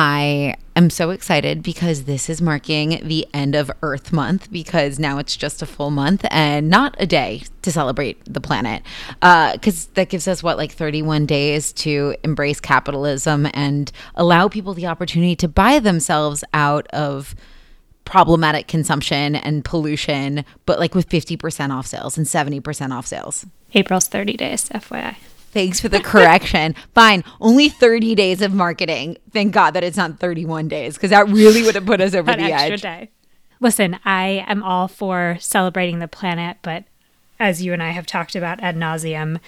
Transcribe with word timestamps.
I 0.00 0.54
am 0.76 0.90
so 0.90 1.10
excited 1.10 1.60
because 1.60 2.04
this 2.04 2.30
is 2.30 2.40
marking 2.40 3.00
the 3.02 3.26
end 3.34 3.56
of 3.56 3.68
Earth 3.82 4.12
Month 4.12 4.48
because 4.52 5.00
now 5.00 5.18
it's 5.18 5.34
just 5.36 5.60
a 5.60 5.66
full 5.66 5.90
month 5.90 6.24
and 6.30 6.70
not 6.70 6.94
a 7.00 7.06
day 7.06 7.42
to 7.62 7.72
celebrate 7.72 8.16
the 8.24 8.40
planet. 8.40 8.84
Because 9.14 9.86
uh, 9.86 9.90
that 9.94 10.08
gives 10.08 10.28
us, 10.28 10.40
what, 10.40 10.56
like 10.56 10.70
31 10.70 11.26
days 11.26 11.72
to 11.72 12.14
embrace 12.22 12.60
capitalism 12.60 13.48
and 13.54 13.90
allow 14.14 14.46
people 14.46 14.72
the 14.72 14.86
opportunity 14.86 15.34
to 15.34 15.48
buy 15.48 15.80
themselves 15.80 16.44
out 16.54 16.86
of 16.92 17.34
problematic 18.04 18.68
consumption 18.68 19.34
and 19.34 19.64
pollution, 19.64 20.44
but 20.64 20.78
like 20.78 20.94
with 20.94 21.08
50% 21.08 21.70
off 21.70 21.88
sales 21.88 22.16
and 22.16 22.24
70% 22.24 22.92
off 22.92 23.04
sales. 23.04 23.46
April's 23.74 24.06
30 24.06 24.36
days, 24.36 24.68
FYI. 24.68 25.16
Thanks 25.58 25.80
for 25.80 25.88
the 25.88 25.98
correction. 25.98 26.76
Fine. 26.94 27.24
Only 27.40 27.68
30 27.68 28.14
days 28.14 28.42
of 28.42 28.54
marketing. 28.54 29.16
Thank 29.32 29.52
God 29.52 29.72
that 29.72 29.82
it's 29.82 29.96
not 29.96 30.20
31 30.20 30.68
days 30.68 30.94
because 30.94 31.10
that 31.10 31.28
really 31.28 31.64
would 31.64 31.74
have 31.74 31.84
put 31.84 32.00
us 32.00 32.14
over 32.14 32.32
the 32.32 32.52
edge. 32.52 32.80
Day. 32.80 33.10
Listen, 33.58 33.98
I 34.04 34.44
am 34.46 34.62
all 34.62 34.86
for 34.86 35.36
celebrating 35.40 35.98
the 35.98 36.06
planet, 36.06 36.58
but 36.62 36.84
as 37.40 37.60
you 37.60 37.72
and 37.72 37.82
I 37.82 37.90
have 37.90 38.06
talked 38.06 38.36
about 38.36 38.60
ad 38.60 38.76
nauseum, 38.76 39.40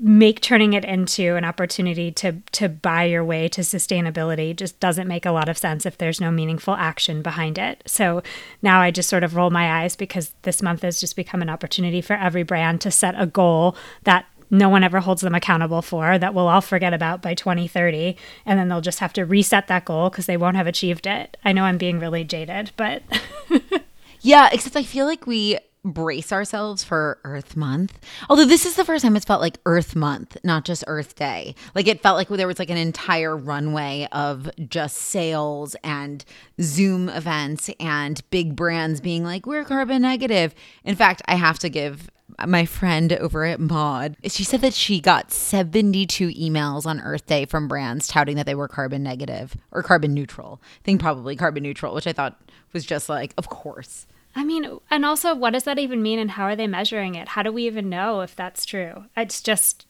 make 0.00 0.40
turning 0.40 0.72
it 0.72 0.84
into 0.84 1.36
an 1.36 1.44
opportunity 1.44 2.10
to 2.10 2.40
to 2.50 2.68
buy 2.68 3.04
your 3.04 3.24
way 3.24 3.48
to 3.48 3.60
sustainability 3.60 4.56
just 4.56 4.80
doesn't 4.80 5.06
make 5.06 5.24
a 5.24 5.30
lot 5.30 5.48
of 5.48 5.58
sense 5.58 5.86
if 5.86 5.98
there's 5.98 6.20
no 6.20 6.32
meaningful 6.32 6.74
action 6.74 7.22
behind 7.22 7.58
it. 7.58 7.80
So 7.86 8.24
now 8.60 8.80
I 8.80 8.90
just 8.90 9.08
sort 9.08 9.22
of 9.22 9.36
roll 9.36 9.50
my 9.50 9.82
eyes 9.82 9.94
because 9.94 10.34
this 10.42 10.62
month 10.62 10.82
has 10.82 10.98
just 10.98 11.14
become 11.14 11.42
an 11.42 11.50
opportunity 11.50 12.00
for 12.00 12.14
every 12.14 12.42
brand 12.42 12.80
to 12.80 12.90
set 12.90 13.14
a 13.16 13.26
goal 13.26 13.76
that 14.02 14.26
no 14.50 14.68
one 14.68 14.82
ever 14.82 15.00
holds 15.00 15.22
them 15.22 15.34
accountable 15.34 15.82
for 15.82 16.18
that 16.18 16.34
we'll 16.34 16.48
all 16.48 16.60
forget 16.60 16.92
about 16.92 17.22
by 17.22 17.34
2030 17.34 18.16
and 18.44 18.58
then 18.58 18.68
they'll 18.68 18.80
just 18.80 18.98
have 18.98 19.12
to 19.12 19.24
reset 19.24 19.66
that 19.68 19.84
goal 19.84 20.10
because 20.10 20.26
they 20.26 20.36
won't 20.36 20.56
have 20.56 20.66
achieved 20.66 21.06
it 21.06 21.36
i 21.44 21.52
know 21.52 21.64
i'm 21.64 21.78
being 21.78 21.98
really 21.98 22.24
jaded 22.24 22.70
but 22.76 23.02
yeah 24.20 24.48
except 24.52 24.76
i 24.76 24.82
feel 24.82 25.06
like 25.06 25.26
we 25.26 25.58
brace 25.84 26.32
ourselves 26.32 26.84
for 26.84 27.18
Earth 27.24 27.56
Month. 27.56 27.98
Although 28.28 28.44
this 28.44 28.66
is 28.66 28.76
the 28.76 28.84
first 28.84 29.02
time 29.02 29.16
it's 29.16 29.24
felt 29.24 29.40
like 29.40 29.58
Earth 29.66 29.96
Month, 29.96 30.36
not 30.44 30.64
just 30.64 30.84
Earth 30.86 31.14
Day. 31.14 31.54
Like 31.74 31.88
it 31.88 32.02
felt 32.02 32.16
like 32.16 32.28
there 32.28 32.46
was 32.46 32.58
like 32.58 32.70
an 32.70 32.76
entire 32.76 33.36
runway 33.36 34.06
of 34.12 34.50
just 34.68 34.96
sales 34.96 35.76
and 35.82 36.24
Zoom 36.60 37.08
events 37.08 37.70
and 37.80 38.22
big 38.30 38.54
brands 38.54 39.00
being 39.00 39.24
like, 39.24 39.46
we're 39.46 39.64
carbon 39.64 40.02
negative. 40.02 40.54
In 40.84 40.96
fact, 40.96 41.22
I 41.26 41.36
have 41.36 41.58
to 41.60 41.68
give 41.68 42.10
my 42.46 42.64
friend 42.64 43.12
over 43.14 43.44
at 43.44 43.60
Mod, 43.60 44.16
she 44.24 44.44
said 44.44 44.60
that 44.60 44.74
she 44.74 45.00
got 45.00 45.32
72 45.32 46.28
emails 46.28 46.86
on 46.86 47.00
Earth 47.00 47.26
Day 47.26 47.44
from 47.44 47.68
brands 47.68 48.08
touting 48.08 48.36
that 48.36 48.46
they 48.46 48.54
were 48.54 48.68
carbon 48.68 49.02
negative 49.02 49.56
or 49.70 49.82
carbon 49.82 50.14
neutral. 50.14 50.60
I 50.62 50.84
think 50.84 51.00
probably 51.00 51.36
carbon 51.36 51.62
neutral, 51.62 51.94
which 51.94 52.06
I 52.06 52.12
thought 52.12 52.40
was 52.72 52.84
just 52.84 53.08
like, 53.08 53.34
of 53.36 53.48
course. 53.48 54.06
I 54.34 54.44
mean, 54.44 54.78
and 54.90 55.04
also, 55.04 55.34
what 55.34 55.52
does 55.52 55.64
that 55.64 55.78
even 55.78 56.02
mean 56.02 56.18
and 56.18 56.32
how 56.32 56.44
are 56.44 56.56
they 56.56 56.66
measuring 56.66 57.14
it? 57.14 57.28
How 57.28 57.42
do 57.42 57.52
we 57.52 57.66
even 57.66 57.88
know 57.88 58.20
if 58.20 58.36
that's 58.36 58.64
true? 58.64 59.06
It's 59.16 59.42
just, 59.42 59.86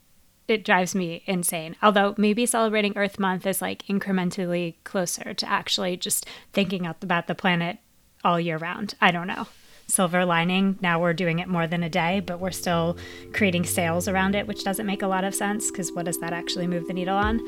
it 0.48 0.64
drives 0.64 0.94
me 0.94 1.22
insane. 1.26 1.76
Although 1.82 2.14
maybe 2.16 2.46
celebrating 2.46 2.96
Earth 2.96 3.18
Month 3.18 3.46
is 3.46 3.60
like 3.60 3.82
incrementally 3.82 4.76
closer 4.84 5.34
to 5.34 5.48
actually 5.48 5.96
just 5.96 6.26
thinking 6.52 6.86
about 6.86 7.26
the 7.26 7.34
planet 7.34 7.78
all 8.24 8.40
year 8.40 8.56
round. 8.56 8.94
I 9.00 9.10
don't 9.10 9.26
know 9.26 9.46
silver 9.90 10.24
lining. 10.24 10.78
Now 10.80 11.00
we're 11.00 11.12
doing 11.12 11.40
it 11.40 11.48
more 11.48 11.66
than 11.66 11.82
a 11.82 11.90
day, 11.90 12.20
but 12.20 12.40
we're 12.40 12.50
still 12.50 12.96
creating 13.32 13.64
sales 13.64 14.08
around 14.08 14.34
it, 14.34 14.46
which 14.46 14.64
doesn't 14.64 14.86
make 14.86 15.02
a 15.02 15.06
lot 15.06 15.24
of 15.24 15.34
sense 15.34 15.70
because 15.70 15.92
what 15.92 16.04
does 16.04 16.18
that 16.20 16.32
actually 16.32 16.66
move 16.66 16.86
the 16.86 16.94
needle 16.94 17.16
on? 17.16 17.40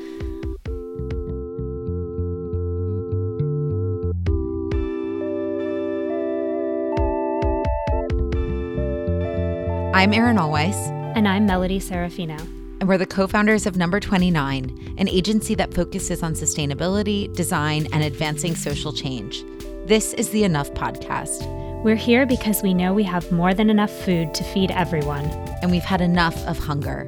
I'm 9.95 10.11
Erin 10.13 10.37
Allweiss. 10.37 10.75
And 11.15 11.27
I'm 11.27 11.45
Melody 11.45 11.79
Serafino. 11.79 12.39
And 12.81 12.89
we're 12.89 12.97
the 12.97 13.05
co 13.05 13.27
founders 13.27 13.65
of 13.65 13.77
Number 13.77 13.99
29, 13.99 14.95
an 14.97 15.07
agency 15.07 15.55
that 15.55 15.73
focuses 15.73 16.21
on 16.21 16.33
sustainability, 16.33 17.33
design, 17.35 17.87
and 17.93 18.03
advancing 18.03 18.55
social 18.55 18.91
change. 18.91 19.45
This 19.85 20.13
is 20.13 20.31
the 20.31 20.43
Enough 20.43 20.73
Podcast 20.73 21.62
we're 21.83 21.95
here 21.95 22.25
because 22.25 22.63
we 22.63 22.73
know 22.73 22.93
we 22.93 23.03
have 23.03 23.29
more 23.29 23.53
than 23.53 23.69
enough 23.69 23.91
food 23.91 24.33
to 24.33 24.43
feed 24.45 24.71
everyone. 24.71 25.25
And 25.61 25.69
we've 25.69 25.83
had 25.83 25.99
enough 25.99 26.35
of 26.47 26.57
hunger. 26.57 27.05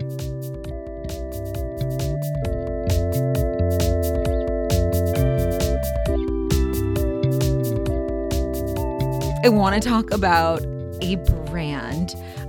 I 9.43 9.49
want 9.49 9.81
to 9.81 9.87
talk 9.87 10.11
about 10.11 10.61
a 11.01 11.15
brand 11.15 11.44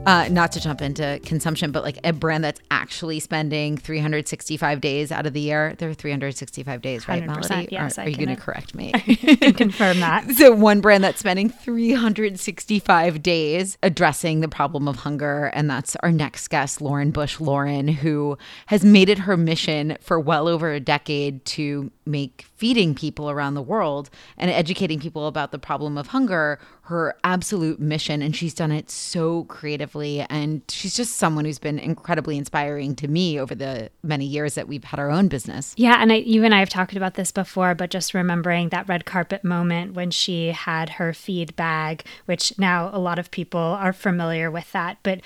uh, 0.07 0.29
not 0.31 0.53
to 0.53 0.61
jump 0.61 0.81
into 0.81 1.21
consumption, 1.25 1.73
but 1.73 1.83
like 1.83 1.99
a 2.05 2.13
brand 2.13 2.45
that's 2.45 2.61
actually 2.71 3.21
spending 3.21 3.77
365 3.77 4.81
days 4.81 5.11
out 5.11 5.27
of 5.27 5.33
the 5.33 5.41
year. 5.41 5.75
There 5.79 5.91
are 5.91 5.95
365 5.95 6.81
days, 6.81 7.09
right, 7.09 7.27
Melody? 7.27 7.69
Yes, 7.71 7.99
are, 7.99 8.03
are 8.03 8.09
you 8.09 8.17
going 8.17 8.29
to 8.29 8.37
correct 8.37 8.75
me? 8.75 8.93
Confirm 9.57 10.01
that. 10.01 10.31
so, 10.37 10.55
one 10.55 10.81
brand 10.81 11.03
that's 11.03 11.19
spending 11.19 11.51
365 11.51 13.23
days 13.23 13.79
addressing 13.83 14.41
the 14.41 14.49
problem 14.49 14.87
of 14.87 14.97
hunger, 14.97 15.47
and 15.47 15.69
that's 15.69 15.97
our 15.97 16.13
next 16.13 16.49
guest, 16.49 16.81
Lauren 16.81 17.11
Bush 17.11 17.41
Lauren, 17.41 17.89
who 17.89 18.39
has 18.67 18.85
made 18.85 19.09
it 19.09 19.19
her 19.19 19.37
mission 19.37 19.97
for 20.01 20.21
well 20.21 20.47
over 20.47 20.73
a 20.73 20.81
decade 20.81 21.45
to 21.47 21.91
make 22.07 22.47
feeding 22.57 22.95
people 22.95 23.29
around 23.29 23.55
the 23.55 23.63
world 23.63 24.09
and 24.39 24.51
educating 24.51 25.01
people 25.01 25.27
about 25.27 25.53
the 25.53 25.59
problem 25.59 25.99
of 25.99 26.09
hunger 26.09 26.59
her 26.83 27.17
absolute 27.25 27.81
mission 27.81 28.23
and 28.23 28.37
she's 28.37 28.55
done 28.55 28.71
it 28.71 28.91
so 28.91 29.45
creatively. 29.45 30.21
And 30.31 30.63
she's 30.69 30.95
just 30.95 31.17
someone 31.17 31.45
who's 31.45 31.59
been 31.59 31.81
incredibly 31.81 32.39
inspiring 32.39 32.95
to 32.97 33.09
me 33.09 33.41
over 33.41 33.55
the 33.55 33.91
many 34.05 34.25
years 34.25 34.55
that 34.55 34.69
we've 34.69 34.85
had 34.85 35.01
our 35.01 35.11
own 35.11 35.27
business. 35.29 35.75
Yeah 35.77 35.97
and 36.01 36.13
I, 36.13 36.17
you 36.17 36.45
and 36.45 36.55
i 36.55 36.59
have 36.59 36.69
talked 36.69 36.95
about 36.95 37.15
this 37.15 37.33
before 37.33 37.75
but 37.75 37.91
just 37.91 38.15
remembering 38.15 38.69
that 38.69 38.89
red 38.89 39.05
carpet 39.05 39.45
moment 39.45 39.95
when 39.95 40.11
she 40.11 40.49
had 40.49 40.91
her 40.91 41.13
feed 41.13 41.57
bag 41.57 42.05
which 42.27 42.57
now 42.59 42.91
a 42.93 42.99
lot 42.99 43.19
of 43.19 43.31
people 43.31 43.61
are 43.61 43.93
familiar 43.93 44.51
with 44.51 44.71
that 44.73 44.99
but 45.03 45.21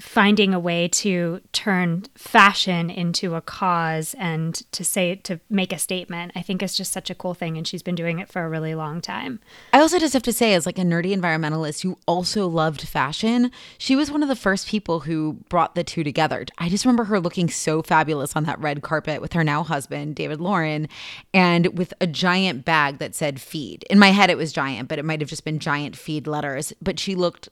finding 0.00 0.54
a 0.54 0.58
way 0.58 0.88
to 0.88 1.40
turn 1.52 2.04
fashion 2.14 2.90
into 2.90 3.34
a 3.34 3.40
cause 3.40 4.14
and 4.18 4.54
to 4.72 4.84
say 4.84 5.14
to 5.14 5.38
make 5.50 5.72
a 5.72 5.78
statement 5.78 6.32
i 6.34 6.42
think 6.42 6.62
is 6.62 6.76
just 6.76 6.92
such 6.92 7.10
a 7.10 7.14
cool 7.14 7.34
thing 7.34 7.56
and 7.56 7.68
she's 7.68 7.82
been 7.82 7.94
doing 7.94 8.18
it 8.18 8.28
for 8.28 8.44
a 8.44 8.48
really 8.48 8.74
long 8.74 9.00
time. 9.00 9.40
I 9.72 9.80
also 9.80 9.98
just 9.98 10.14
have 10.14 10.22
to 10.24 10.32
say 10.32 10.54
as 10.54 10.66
like 10.66 10.78
a 10.78 10.82
nerdy 10.82 11.14
environmentalist 11.14 11.82
who 11.82 11.98
also 12.06 12.46
loved 12.46 12.82
fashion 12.82 13.50
she 13.78 13.94
was 13.94 14.10
one 14.10 14.22
of 14.22 14.28
the 14.28 14.36
first 14.36 14.66
people 14.66 15.00
who 15.00 15.34
brought 15.48 15.74
the 15.74 15.84
two 15.84 16.02
together. 16.02 16.46
I 16.58 16.68
just 16.68 16.84
remember 16.84 17.04
her 17.04 17.20
looking 17.20 17.50
so 17.50 17.82
fabulous 17.82 18.34
on 18.34 18.44
that 18.44 18.60
red 18.60 18.82
carpet 18.82 19.20
with 19.20 19.34
her 19.34 19.44
now 19.44 19.62
husband 19.62 20.16
david 20.16 20.40
lauren 20.40 20.88
and 21.34 21.78
with 21.78 21.92
a 22.00 22.06
giant 22.06 22.64
bag 22.64 22.98
that 22.98 23.14
said 23.14 23.40
feed. 23.40 23.84
In 23.90 23.98
my 23.98 24.10
head 24.10 24.30
it 24.30 24.38
was 24.38 24.52
giant 24.52 24.88
but 24.88 24.98
it 24.98 25.04
might 25.04 25.20
have 25.20 25.30
just 25.30 25.44
been 25.44 25.58
giant 25.58 25.96
feed 25.96 26.26
letters 26.26 26.72
but 26.80 26.98
she 26.98 27.14
looked 27.14 27.48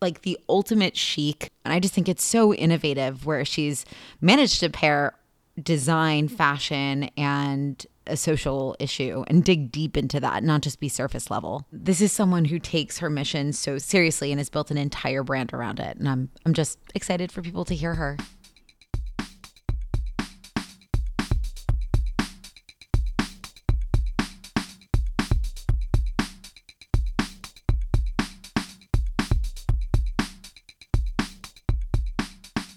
like 0.00 0.22
the 0.22 0.38
ultimate 0.48 0.96
chic. 0.96 1.50
And 1.64 1.72
I 1.72 1.80
just 1.80 1.94
think 1.94 2.08
it's 2.08 2.24
so 2.24 2.54
innovative 2.54 3.26
where 3.26 3.44
she's 3.44 3.84
managed 4.20 4.60
to 4.60 4.70
pair 4.70 5.14
design, 5.62 6.28
fashion, 6.28 7.10
and 7.16 7.86
a 8.06 8.16
social 8.16 8.76
issue 8.78 9.24
and 9.26 9.44
dig 9.44 9.72
deep 9.72 9.96
into 9.96 10.20
that, 10.20 10.44
not 10.44 10.60
just 10.60 10.80
be 10.80 10.88
surface 10.88 11.30
level. 11.30 11.66
This 11.72 12.00
is 12.00 12.12
someone 12.12 12.44
who 12.44 12.58
takes 12.58 12.98
her 12.98 13.10
mission 13.10 13.52
so 13.52 13.78
seriously 13.78 14.30
and 14.30 14.38
has 14.38 14.48
built 14.48 14.70
an 14.70 14.78
entire 14.78 15.22
brand 15.22 15.52
around 15.52 15.80
it. 15.80 15.96
And 15.96 16.08
I'm 16.08 16.30
I'm 16.44 16.54
just 16.54 16.78
excited 16.94 17.32
for 17.32 17.42
people 17.42 17.64
to 17.64 17.74
hear 17.74 17.94
her. 17.94 18.16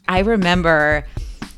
I 0.10 0.20
remember 0.22 1.06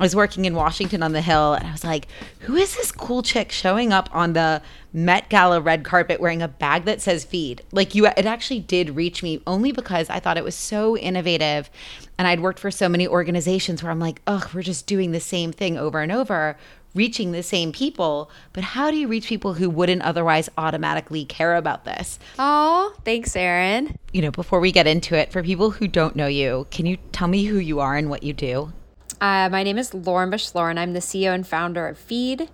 I 0.01 0.03
was 0.03 0.15
working 0.15 0.45
in 0.45 0.55
Washington 0.55 1.03
on 1.03 1.11
the 1.11 1.21
Hill 1.21 1.53
and 1.53 1.67
I 1.67 1.71
was 1.71 1.83
like, 1.83 2.07
who 2.39 2.55
is 2.55 2.75
this 2.75 2.91
cool 2.91 3.21
chick 3.21 3.51
showing 3.51 3.93
up 3.93 4.09
on 4.11 4.33
the 4.33 4.63
Met 4.93 5.29
Gala 5.29 5.61
red 5.61 5.83
carpet 5.83 6.19
wearing 6.19 6.41
a 6.41 6.47
bag 6.47 6.85
that 6.85 7.01
says 7.01 7.23
feed? 7.23 7.61
Like 7.71 7.93
you 7.93 8.07
it 8.07 8.25
actually 8.25 8.61
did 8.61 8.95
reach 8.95 9.21
me 9.21 9.43
only 9.45 9.71
because 9.71 10.09
I 10.09 10.19
thought 10.19 10.37
it 10.37 10.43
was 10.43 10.55
so 10.55 10.97
innovative 10.97 11.69
and 12.17 12.27
I'd 12.27 12.39
worked 12.39 12.57
for 12.57 12.71
so 12.71 12.89
many 12.89 13.07
organizations 13.07 13.83
where 13.83 13.91
I'm 13.91 13.99
like, 13.99 14.23
"Ugh, 14.25 14.49
we're 14.55 14.63
just 14.63 14.87
doing 14.87 15.11
the 15.11 15.19
same 15.19 15.51
thing 15.51 15.77
over 15.77 16.01
and 16.01 16.11
over." 16.11 16.57
reaching 16.93 17.31
the 17.31 17.41
same 17.41 17.71
people, 17.71 18.29
but 18.51 18.65
how 18.65 18.91
do 18.91 18.97
you 18.97 19.07
reach 19.07 19.25
people 19.27 19.53
who 19.53 19.69
wouldn't 19.69 20.01
otherwise 20.01 20.49
automatically 20.57 21.23
care 21.23 21.55
about 21.55 21.85
this? 21.85 22.19
Oh, 22.37 22.93
thanks, 23.05 23.33
Erin. 23.33 23.95
You 24.11 24.23
know, 24.23 24.31
before 24.31 24.59
we 24.59 24.73
get 24.73 24.87
into 24.87 25.15
it, 25.15 25.31
for 25.31 25.41
people 25.41 25.71
who 25.71 25.87
don't 25.87 26.17
know 26.17 26.27
you, 26.27 26.67
can 26.69 26.85
you 26.85 26.97
tell 27.13 27.29
me 27.29 27.45
who 27.45 27.59
you 27.59 27.79
are 27.79 27.95
and 27.95 28.09
what 28.09 28.23
you 28.23 28.33
do? 28.33 28.73
Uh, 29.21 29.47
my 29.51 29.61
name 29.61 29.77
is 29.77 29.93
Lauren 29.93 30.31
Bush 30.31 30.49
Lauren. 30.55 30.79
I'm 30.79 30.93
the 30.93 30.99
CEO 30.99 31.33
and 31.33 31.45
founder 31.45 31.87
of 31.87 31.97
Feed. 31.97 32.49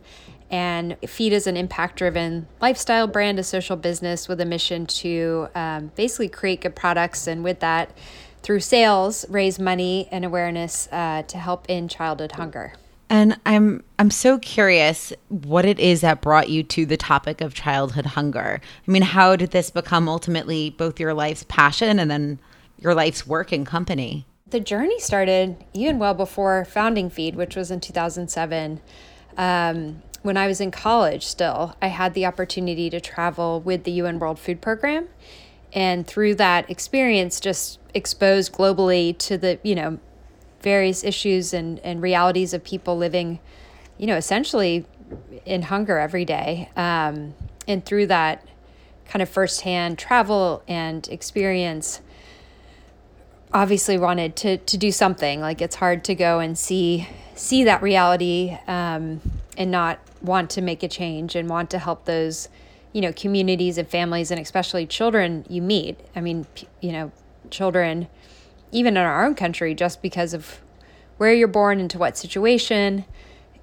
And 0.52 0.98
Feed 1.08 1.31
is 1.31 1.48
an 1.48 1.56
impact 1.56 1.96
driven 1.96 2.48
lifestyle 2.62 3.08
brand, 3.08 3.40
a 3.40 3.44
social 3.44 3.78
business 3.78 4.28
with 4.28 4.42
a 4.42 4.46
mission 4.46 4.86
to 4.86 5.48
um, 5.56 5.92
basically 5.96 6.28
create 6.28 6.62
good 6.62 6.75
products 6.75 7.25
and 7.25 7.42
with 7.44 7.62
that, 7.62 7.98
through 8.44 8.60
sales, 8.60 9.25
raise 9.30 9.60
money 9.60 10.10
and 10.12 10.25
awareness 10.25 10.90
uh, 10.92 11.24
to 11.24 11.38
help 11.38 11.66
in 11.69 11.88
childhood 11.88 12.34
hunger. 12.34 12.74
And 13.10 13.40
I'm 13.46 13.84
I'm 13.98 14.12
so 14.12 14.38
curious 14.38 15.14
what 15.30 15.66
it 15.66 15.80
is 15.80 16.02
that 16.02 16.19
brought 16.19 16.50
you 16.50 16.64
to 16.64 16.86
the 16.86 16.98
topic 16.98 17.40
of 17.40 17.54
childhood 17.54 18.06
hunger. 18.06 18.60
I 18.86 18.92
mean, 18.92 19.02
how 19.04 19.38
did 19.38 19.52
this 19.52 19.69
become 19.69 20.10
ultimately 20.10 20.72
both 20.72 21.00
your 21.00 21.14
life's 21.14 21.44
passion 21.44 22.00
and 22.00 22.12
then 22.12 22.40
your 22.78 22.94
life's 22.94 23.25
work 23.25 23.54
and 23.54 23.66
company? 23.66 24.25
The 24.49 24.59
journey 24.61 24.99
started 24.99 25.65
even 25.73 25.99
well 25.99 26.13
before 26.13 26.63
founding 26.63 27.09
Feed, 27.09 27.35
which 27.35 27.55
was 27.55 27.69
in 27.69 27.81
2007. 27.81 28.79
Um, 29.38 30.01
when 30.21 30.38
I 30.38 30.47
was 30.47 30.61
in 30.61 30.71
college, 30.71 31.25
still, 31.25 31.75
I 31.81 31.88
had 31.88 32.13
the 32.13 32.25
opportunity 32.25 32.89
to 32.89 33.01
travel 33.01 33.59
with 33.59 33.83
the 33.83 33.91
UN 33.91 34.19
World 34.19 34.39
Food 34.39 34.61
Program, 34.61 35.09
and 35.73 36.07
through 36.07 36.35
that 36.35 36.69
experience, 36.69 37.39
just 37.41 37.79
exposed 37.94 38.53
globally 38.53 39.17
to 39.17 39.38
the 39.38 39.59
you 39.63 39.75
know 39.75 39.99
various 40.61 41.03
issues 41.03 41.53
and, 41.53 41.79
and 41.79 42.01
realities 42.01 42.53
of 42.53 42.63
people 42.63 42.97
living, 42.97 43.39
you 43.97 44.07
know, 44.07 44.15
essentially 44.15 44.85
in 45.45 45.63
hunger 45.63 45.97
every 45.97 46.25
day. 46.25 46.69
Um, 46.75 47.35
and 47.67 47.85
through 47.85 48.07
that 48.07 48.45
kind 49.05 49.21
of 49.21 49.29
firsthand 49.29 49.97
travel 49.97 50.63
and 50.67 51.07
experience, 51.09 52.01
obviously 53.53 53.97
wanted 53.97 54.35
to, 54.38 54.57
to 54.57 54.77
do 54.77 54.91
something. 54.91 55.39
Like 55.39 55.61
it's 55.61 55.75
hard 55.75 56.03
to 56.05 56.15
go 56.15 56.39
and 56.39 56.57
see 56.57 57.07
see 57.35 57.63
that 57.65 57.83
reality 57.83 58.57
um, 58.67 59.21
and 59.57 59.69
not 59.69 59.99
want 60.23 60.49
to 60.49 60.61
make 60.61 60.81
a 60.81 60.88
change 60.88 61.35
and 61.35 61.47
want 61.47 61.69
to 61.69 61.77
help 61.77 62.05
those, 62.05 62.49
you 62.94 63.01
know, 63.01 63.13
communities 63.13 63.77
and 63.77 63.88
families 63.88 64.31
and 64.31 64.39
especially 64.39 64.88
children 64.88 65.45
you 65.47 65.61
meet. 65.61 65.99
I 66.15 66.21
mean, 66.21 66.47
you 66.81 66.91
know, 66.91 67.11
children 67.51 68.07
even 68.71 68.97
in 68.97 69.03
our 69.03 69.25
own 69.25 69.35
country, 69.35 69.73
just 69.73 70.01
because 70.01 70.33
of 70.33 70.59
where 71.17 71.33
you're 71.33 71.47
born, 71.47 71.79
into 71.79 71.97
what 71.97 72.17
situation, 72.17 73.05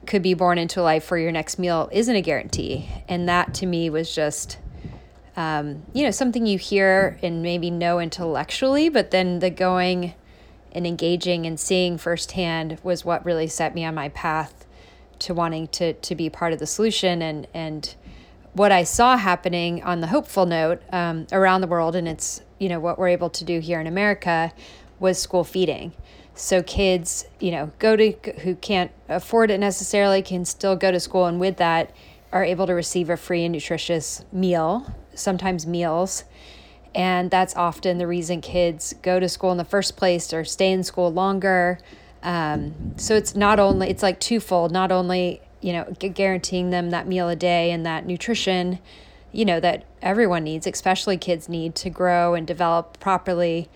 could 0.06 0.22
be 0.22 0.34
born 0.34 0.58
into 0.58 0.82
life 0.82 1.10
where 1.10 1.20
your 1.20 1.32
next 1.32 1.58
meal 1.58 1.88
isn't 1.92 2.16
a 2.16 2.20
guarantee. 2.20 2.88
And 3.08 3.28
that 3.28 3.54
to 3.54 3.66
me 3.66 3.90
was 3.90 4.14
just, 4.14 4.58
um, 5.36 5.82
you 5.92 6.04
know, 6.04 6.10
something 6.10 6.46
you 6.46 6.58
hear 6.58 7.19
and 7.22 7.42
maybe 7.42 7.70
know 7.70 7.98
intellectually, 7.98 8.88
but 8.88 9.10
then 9.10 9.40
the 9.40 9.50
going 9.50 10.14
and 10.72 10.86
engaging 10.86 11.46
and 11.46 11.58
seeing 11.58 11.98
firsthand 11.98 12.78
was 12.82 13.04
what 13.04 13.25
really 13.25 13.46
set 13.46 13.75
me 13.75 13.84
on 13.84 13.94
my 13.94 14.08
path 14.10 14.66
to 15.20 15.32
wanting 15.32 15.69
to 15.69 15.92
to 15.94 16.14
be 16.14 16.28
part 16.28 16.52
of 16.52 16.58
the 16.58 16.66
solution 16.66 17.22
and 17.22 17.46
and 17.54 17.94
what 18.52 18.70
I 18.70 18.84
saw 18.84 19.16
happening 19.16 19.82
on 19.82 20.00
the 20.00 20.06
hopeful 20.06 20.46
note 20.46 20.81
um, 20.92 21.26
around 21.32 21.60
the 21.60 21.66
world, 21.66 21.96
and 21.96 22.06
it's 22.06 22.40
you 22.58 22.69
know 22.69 22.81
what 22.81 22.98
we're 22.98 23.08
able 23.08 23.31
to 23.31 23.44
do 23.44 23.60
here 23.60 23.81
in 23.81 23.86
America 23.86 24.52
was 25.00 25.19
school 25.19 25.44
feeding. 25.44 25.92
So 26.36 26.62
kids, 26.62 27.26
you 27.38 27.50
know, 27.50 27.70
go 27.78 27.96
to 27.96 28.12
who 28.42 28.56
can't 28.56 28.90
afford 29.08 29.50
it 29.50 29.58
necessarily 29.58 30.22
can 30.22 30.44
still 30.44 30.75
go 30.76 30.90
to 30.90 30.98
school 30.98 31.26
and 31.26 31.38
with 31.38 31.58
that 31.58 31.92
are 32.32 32.44
able 32.44 32.66
to 32.66 32.75
receive 32.75 33.10
a 33.10 33.16
free 33.16 33.44
and 33.44 33.52
nutritious 33.52 34.25
meal, 34.32 34.92
sometimes 35.14 35.66
meals. 35.66 36.25
And 36.94 37.31
that's 37.31 37.56
often 37.56 37.99
the 37.99 38.06
reason 38.06 38.40
kids 38.40 38.94
go 39.02 39.19
to 39.19 39.28
school 39.28 39.50
in 39.50 39.58
the 39.58 39.64
first 39.64 39.96
place 39.96 40.32
or 40.32 40.44
stay 40.44 40.70
in 40.70 40.84
school 40.84 41.12
longer. 41.12 41.78
Um, 42.22 42.94
so 42.96 43.16
it's 43.16 43.34
not 43.34 43.58
only 43.58 43.90
it's 43.90 44.02
like 44.02 44.20
twofold, 44.20 44.70
not 44.70 44.93
only, 44.93 45.40
you 45.61 45.72
know, 45.72 45.93
guaranteeing 45.99 46.70
them 46.70 46.90
that 46.90 47.08
meal 47.08 47.28
a 47.28 47.37
day 47.37 47.70
and 47.72 47.84
that 47.84 48.06
nutrition, 48.06 48.78
you 49.32 49.44
know, 49.44 49.58
that 49.61 49.84
everyone 50.00 50.44
needs, 50.44 50.66
especially 50.66 51.17
kids 51.17 51.49
need 51.49 51.75
to 51.75 51.90
grow 51.90 52.34
and 52.34 52.46
develop 52.46 53.00
properly 53.00 53.69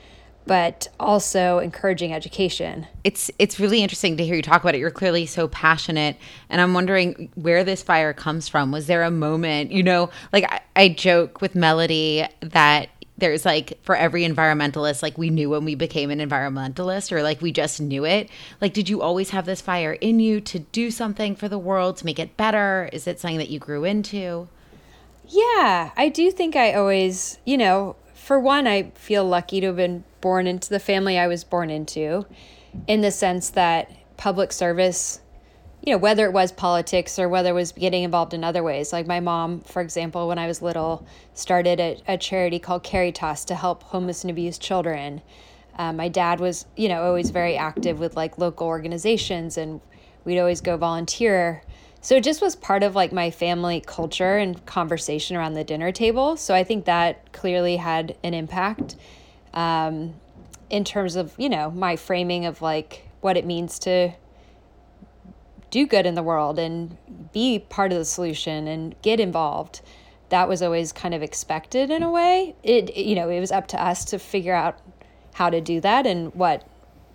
but 0.48 0.88
also 0.98 1.58
encouraging 1.58 2.12
education. 2.12 2.86
It's 3.04 3.30
it's 3.38 3.60
really 3.60 3.82
interesting 3.82 4.16
to 4.16 4.24
hear 4.24 4.34
you 4.34 4.42
talk 4.42 4.62
about 4.62 4.74
it. 4.74 4.78
You're 4.78 4.90
clearly 4.90 5.26
so 5.26 5.46
passionate, 5.46 6.16
and 6.48 6.60
I'm 6.60 6.72
wondering 6.74 7.30
where 7.34 7.62
this 7.62 7.82
fire 7.82 8.14
comes 8.14 8.48
from. 8.48 8.72
Was 8.72 8.86
there 8.86 9.02
a 9.02 9.10
moment, 9.10 9.70
you 9.70 9.82
know, 9.82 10.10
like 10.32 10.50
I, 10.50 10.60
I 10.74 10.88
joke 10.88 11.42
with 11.42 11.54
Melody 11.54 12.26
that 12.40 12.88
there's 13.18 13.44
like 13.44 13.78
for 13.82 13.94
every 13.94 14.26
environmentalist, 14.26 15.02
like 15.02 15.18
we 15.18 15.28
knew 15.28 15.50
when 15.50 15.66
we 15.66 15.74
became 15.74 16.10
an 16.10 16.18
environmentalist, 16.18 17.12
or 17.12 17.22
like 17.22 17.42
we 17.42 17.52
just 17.52 17.78
knew 17.78 18.06
it. 18.06 18.30
Like, 18.60 18.72
did 18.72 18.88
you 18.88 19.02
always 19.02 19.30
have 19.30 19.44
this 19.44 19.60
fire 19.60 19.92
in 19.92 20.18
you 20.18 20.40
to 20.40 20.60
do 20.60 20.90
something 20.90 21.36
for 21.36 21.48
the 21.48 21.58
world 21.58 21.98
to 21.98 22.06
make 22.06 22.18
it 22.18 22.38
better? 22.38 22.88
Is 22.90 23.06
it 23.06 23.20
something 23.20 23.38
that 23.38 23.50
you 23.50 23.58
grew 23.58 23.84
into? 23.84 24.48
Yeah, 25.26 25.90
I 25.94 26.08
do 26.08 26.30
think 26.30 26.56
I 26.56 26.72
always, 26.72 27.38
you 27.44 27.58
know, 27.58 27.96
for 28.28 28.38
one, 28.38 28.66
I 28.66 28.90
feel 28.90 29.24
lucky 29.24 29.58
to 29.62 29.68
have 29.68 29.76
been 29.76 30.04
born 30.20 30.46
into 30.46 30.68
the 30.68 30.78
family 30.78 31.18
I 31.18 31.28
was 31.28 31.44
born 31.44 31.70
into, 31.70 32.26
in 32.86 33.00
the 33.00 33.10
sense 33.10 33.48
that 33.48 33.90
public 34.18 34.52
service, 34.52 35.22
you 35.82 35.94
know, 35.94 35.96
whether 35.96 36.26
it 36.26 36.34
was 36.34 36.52
politics 36.52 37.18
or 37.18 37.26
whether 37.26 37.48
it 37.48 37.54
was 37.54 37.72
getting 37.72 38.02
involved 38.02 38.34
in 38.34 38.44
other 38.44 38.62
ways. 38.62 38.92
Like 38.92 39.06
my 39.06 39.20
mom, 39.20 39.62
for 39.62 39.80
example, 39.80 40.28
when 40.28 40.38
I 40.38 40.46
was 40.46 40.60
little, 40.60 41.06
started 41.32 41.80
a, 41.80 42.02
a 42.06 42.18
charity 42.18 42.58
called 42.58 42.84
Caritas 42.84 43.46
to 43.46 43.54
help 43.54 43.82
homeless 43.84 44.24
and 44.24 44.30
abused 44.30 44.60
children. 44.60 45.22
Um, 45.78 45.96
my 45.96 46.10
dad 46.10 46.38
was, 46.38 46.66
you 46.76 46.90
know, 46.90 47.04
always 47.04 47.30
very 47.30 47.56
active 47.56 47.98
with 47.98 48.14
like 48.14 48.36
local 48.36 48.66
organizations, 48.66 49.56
and 49.56 49.80
we'd 50.26 50.38
always 50.38 50.60
go 50.60 50.76
volunteer. 50.76 51.62
So 52.00 52.16
it 52.16 52.24
just 52.24 52.40
was 52.40 52.54
part 52.54 52.82
of 52.82 52.94
like 52.94 53.12
my 53.12 53.30
family 53.30 53.82
culture 53.84 54.38
and 54.38 54.64
conversation 54.66 55.36
around 55.36 55.54
the 55.54 55.64
dinner 55.64 55.92
table. 55.92 56.36
So 56.36 56.54
I 56.54 56.64
think 56.64 56.84
that 56.84 57.32
clearly 57.32 57.76
had 57.76 58.16
an 58.22 58.34
impact 58.34 58.96
um, 59.52 60.14
in 60.70 60.84
terms 60.84 61.16
of 61.16 61.34
you 61.38 61.48
know 61.48 61.70
my 61.70 61.96
framing 61.96 62.44
of 62.44 62.62
like 62.62 63.08
what 63.20 63.36
it 63.36 63.44
means 63.44 63.78
to 63.80 64.12
do 65.70 65.86
good 65.86 66.06
in 66.06 66.14
the 66.14 66.22
world 66.22 66.58
and 66.58 66.96
be 67.32 67.58
part 67.58 67.92
of 67.92 67.98
the 67.98 68.04
solution 68.04 68.66
and 68.66 68.94
get 69.02 69.20
involved 69.20 69.80
that 70.30 70.48
was 70.48 70.62
always 70.62 70.92
kind 70.92 71.14
of 71.14 71.22
expected 71.22 71.90
in 71.90 72.02
a 72.02 72.10
way 72.10 72.54
it 72.62 72.96
you 72.96 73.14
know 73.14 73.28
it 73.28 73.40
was 73.40 73.52
up 73.52 73.66
to 73.66 73.82
us 73.82 74.04
to 74.04 74.18
figure 74.18 74.54
out 74.54 74.78
how 75.34 75.50
to 75.50 75.60
do 75.60 75.80
that 75.80 76.06
and 76.06 76.34
what 76.34 76.66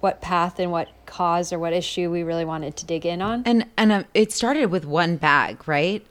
what 0.04 0.20
path 0.20 0.60
and 0.60 0.70
what 0.70 0.90
cause 1.06 1.54
or 1.54 1.58
what 1.58 1.72
issue 1.72 2.12
we 2.12 2.24
really 2.24 2.44
wanted 2.44 2.76
to 2.76 2.86
dig 2.86 3.06
in 3.06 3.22
on 3.22 3.42
and 3.46 3.66
and 3.78 3.92
um, 3.92 4.06
it 4.14 4.32
started 4.32 4.66
with 4.66 4.86
one 4.86 5.16
bag 5.16 5.66
right 5.68 6.06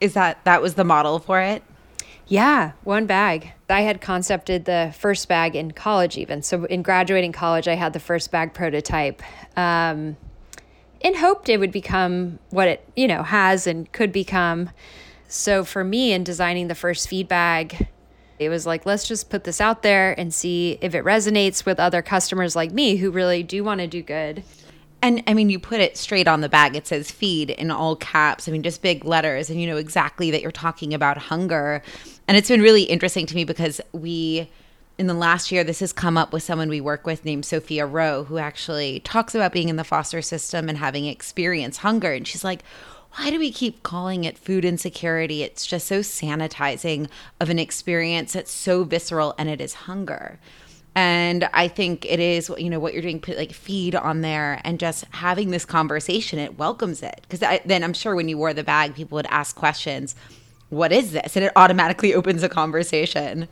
is 0.00 0.14
that 0.14 0.42
that 0.44 0.62
was 0.62 0.74
the 0.74 0.84
model 0.84 1.18
for 1.18 1.40
it 1.40 1.62
yeah, 2.32 2.72
one 2.84 3.04
bag. 3.04 3.52
I 3.68 3.82
had 3.82 4.00
concepted 4.00 4.64
the 4.64 4.94
first 4.98 5.28
bag 5.28 5.54
in 5.54 5.72
college, 5.72 6.16
even. 6.16 6.40
So, 6.42 6.64
in 6.64 6.82
graduating 6.82 7.32
college, 7.32 7.68
I 7.68 7.74
had 7.74 7.92
the 7.92 8.00
first 8.00 8.30
bag 8.30 8.54
prototype 8.54 9.22
um, 9.56 10.16
and 11.02 11.16
hoped 11.16 11.50
it 11.50 11.58
would 11.58 11.72
become 11.72 12.38
what 12.48 12.68
it, 12.68 12.88
you 12.96 13.08
know, 13.08 13.22
has 13.22 13.66
and 13.66 13.90
could 13.92 14.12
become. 14.12 14.70
So, 15.28 15.62
for 15.62 15.84
me, 15.84 16.12
in 16.12 16.24
designing 16.24 16.68
the 16.68 16.74
first 16.74 17.08
feed 17.08 17.28
bag, 17.28 17.88
it 18.44 18.48
was 18.48 18.66
like, 18.66 18.86
let's 18.86 19.06
just 19.06 19.30
put 19.30 19.44
this 19.44 19.60
out 19.60 19.82
there 19.82 20.18
and 20.18 20.32
see 20.32 20.78
if 20.80 20.94
it 20.94 21.04
resonates 21.04 21.64
with 21.64 21.80
other 21.80 22.02
customers 22.02 22.56
like 22.56 22.72
me 22.72 22.96
who 22.96 23.10
really 23.10 23.42
do 23.42 23.64
want 23.64 23.80
to 23.80 23.86
do 23.86 24.02
good. 24.02 24.42
And 25.02 25.22
I 25.26 25.34
mean, 25.34 25.50
you 25.50 25.58
put 25.58 25.80
it 25.80 25.96
straight 25.96 26.28
on 26.28 26.42
the 26.42 26.48
bag. 26.48 26.76
It 26.76 26.86
says 26.86 27.10
feed 27.10 27.50
in 27.50 27.72
all 27.72 27.96
caps. 27.96 28.48
I 28.48 28.52
mean, 28.52 28.62
just 28.62 28.82
big 28.82 29.04
letters. 29.04 29.50
And 29.50 29.60
you 29.60 29.66
know 29.66 29.76
exactly 29.76 30.30
that 30.30 30.42
you're 30.42 30.52
talking 30.52 30.94
about 30.94 31.18
hunger. 31.18 31.82
And 32.28 32.36
it's 32.36 32.48
been 32.48 32.62
really 32.62 32.84
interesting 32.84 33.26
to 33.26 33.34
me 33.34 33.42
because 33.42 33.80
we, 33.90 34.48
in 34.98 35.08
the 35.08 35.14
last 35.14 35.50
year, 35.50 35.64
this 35.64 35.80
has 35.80 35.92
come 35.92 36.16
up 36.16 36.32
with 36.32 36.44
someone 36.44 36.68
we 36.68 36.80
work 36.80 37.04
with 37.04 37.24
named 37.24 37.44
Sophia 37.44 37.84
Roe, 37.84 38.22
who 38.22 38.38
actually 38.38 39.00
talks 39.00 39.34
about 39.34 39.52
being 39.52 39.68
in 39.68 39.74
the 39.74 39.82
foster 39.82 40.22
system 40.22 40.68
and 40.68 40.78
having 40.78 41.06
experienced 41.06 41.80
hunger. 41.80 42.12
And 42.12 42.26
she's 42.26 42.44
like, 42.44 42.62
why 43.16 43.30
do 43.30 43.38
we 43.38 43.52
keep 43.52 43.82
calling 43.82 44.24
it 44.24 44.38
food 44.38 44.64
insecurity? 44.64 45.42
It's 45.42 45.66
just 45.66 45.86
so 45.86 46.00
sanitizing 46.00 47.08
of 47.40 47.50
an 47.50 47.58
experience 47.58 48.32
that's 48.32 48.50
so 48.50 48.84
visceral, 48.84 49.34
and 49.38 49.48
it 49.48 49.60
is 49.60 49.74
hunger. 49.74 50.38
And 50.94 51.48
I 51.54 51.68
think 51.68 52.04
it 52.04 52.20
is, 52.20 52.50
you 52.58 52.68
know, 52.68 52.78
what 52.78 52.92
you're 52.92 53.02
doing, 53.02 53.20
put 53.20 53.36
like 53.36 53.52
feed 53.52 53.94
on 53.94 54.20
there 54.20 54.60
and 54.64 54.78
just 54.78 55.04
having 55.10 55.50
this 55.50 55.64
conversation, 55.64 56.38
it 56.38 56.58
welcomes 56.58 57.02
it. 57.02 57.20
Because 57.22 57.40
then 57.64 57.82
I'm 57.82 57.94
sure 57.94 58.14
when 58.14 58.28
you 58.28 58.36
wore 58.36 58.52
the 58.52 58.64
bag, 58.64 58.94
people 58.94 59.16
would 59.16 59.26
ask 59.30 59.56
questions, 59.56 60.14
what 60.68 60.92
is 60.92 61.12
this? 61.12 61.34
And 61.36 61.44
it 61.44 61.52
automatically 61.56 62.14
opens 62.14 62.42
a 62.42 62.48
conversation. 62.48 63.48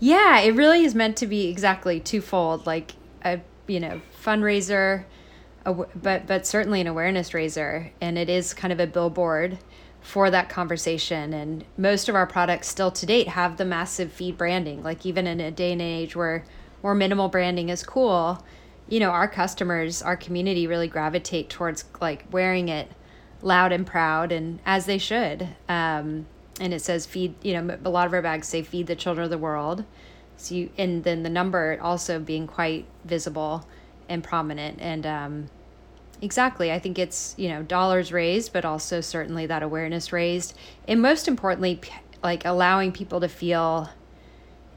Yeah, 0.00 0.40
it 0.40 0.54
really 0.54 0.84
is 0.84 0.94
meant 0.94 1.16
to 1.18 1.26
be 1.26 1.48
exactly 1.48 2.00
twofold 2.00 2.66
like 2.66 2.92
a, 3.24 3.40
you 3.66 3.80
know, 3.80 4.00
fundraiser, 4.22 5.04
but, 5.64 6.26
but 6.26 6.46
certainly 6.46 6.80
an 6.80 6.86
awareness 6.86 7.34
raiser. 7.34 7.92
And 8.00 8.18
it 8.18 8.28
is 8.28 8.54
kind 8.54 8.72
of 8.72 8.80
a 8.80 8.86
billboard 8.86 9.58
for 10.00 10.30
that 10.30 10.48
conversation. 10.48 11.32
And 11.32 11.64
most 11.78 12.08
of 12.08 12.14
our 12.14 12.26
products 12.26 12.68
still 12.68 12.90
to 12.90 13.06
date 13.06 13.28
have 13.28 13.56
the 13.56 13.64
massive 13.64 14.12
feed 14.12 14.36
branding. 14.36 14.82
Like 14.82 15.06
even 15.06 15.26
in 15.26 15.40
a 15.40 15.50
day 15.50 15.72
and 15.72 15.80
age 15.82 16.14
where 16.14 16.44
more 16.82 16.94
minimal 16.94 17.28
branding 17.28 17.70
is 17.70 17.82
cool, 17.82 18.44
you 18.88 19.00
know, 19.00 19.10
our 19.10 19.28
customers, 19.28 20.02
our 20.02 20.16
community 20.16 20.66
really 20.66 20.88
gravitate 20.88 21.48
towards 21.48 21.84
like 22.00 22.26
wearing 22.30 22.68
it 22.68 22.90
loud 23.40 23.72
and 23.72 23.86
proud, 23.86 24.32
and 24.32 24.58
as 24.66 24.86
they 24.86 24.98
should. 24.98 25.48
Um, 25.68 26.26
and 26.60 26.72
it 26.72 26.82
says 26.82 27.06
feed. 27.06 27.34
You 27.42 27.54
know, 27.60 27.78
a 27.84 27.90
lot 27.90 28.06
of 28.06 28.12
our 28.12 28.22
bags 28.22 28.48
say 28.48 28.62
feed 28.62 28.86
the 28.86 28.96
children 28.96 29.24
of 29.24 29.30
the 29.30 29.38
world. 29.38 29.84
So 30.36 30.54
you, 30.54 30.70
and 30.76 31.04
then 31.04 31.22
the 31.22 31.30
number 31.30 31.78
also 31.80 32.18
being 32.18 32.46
quite 32.46 32.86
visible 33.04 33.66
and 34.08 34.22
prominent. 34.22 34.80
And 34.80 35.06
um, 35.06 35.50
exactly 36.22 36.70
i 36.70 36.78
think 36.78 36.98
it's 36.98 37.34
you 37.36 37.48
know 37.48 37.62
dollars 37.62 38.12
raised 38.12 38.52
but 38.52 38.64
also 38.64 39.00
certainly 39.00 39.46
that 39.46 39.62
awareness 39.62 40.12
raised. 40.12 40.54
And 40.88 41.02
most 41.02 41.28
importantly 41.28 41.80
like 42.22 42.44
allowing 42.44 42.92
people 42.92 43.20
to 43.20 43.28
feel 43.28 43.90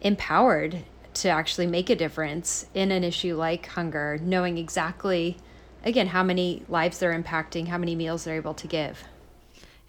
empowered 0.01 0.83
to 1.13 1.29
actually 1.29 1.65
make 1.65 1.89
a 1.89 1.95
difference 1.95 2.67
in 2.73 2.91
an 2.91 3.03
issue 3.03 3.35
like 3.35 3.65
hunger 3.67 4.19
knowing 4.21 4.57
exactly 4.57 5.37
again 5.83 6.07
how 6.07 6.23
many 6.23 6.63
lives 6.69 6.99
they're 6.99 7.19
impacting 7.19 7.67
how 7.67 7.77
many 7.77 7.95
meals 7.95 8.23
they're 8.23 8.35
able 8.35 8.53
to 8.53 8.67
give 8.67 9.03